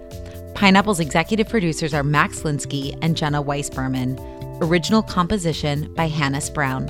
Pineapple's 0.54 1.00
executive 1.00 1.48
producers 1.48 1.94
are 1.94 2.02
Max 2.02 2.40
Linsky 2.40 2.98
and 3.02 3.16
Jenna 3.16 3.40
Weiss-Berman. 3.40 4.18
Original 4.60 5.02
composition 5.02 5.92
by 5.94 6.06
Hannis 6.08 6.50
Brown. 6.50 6.88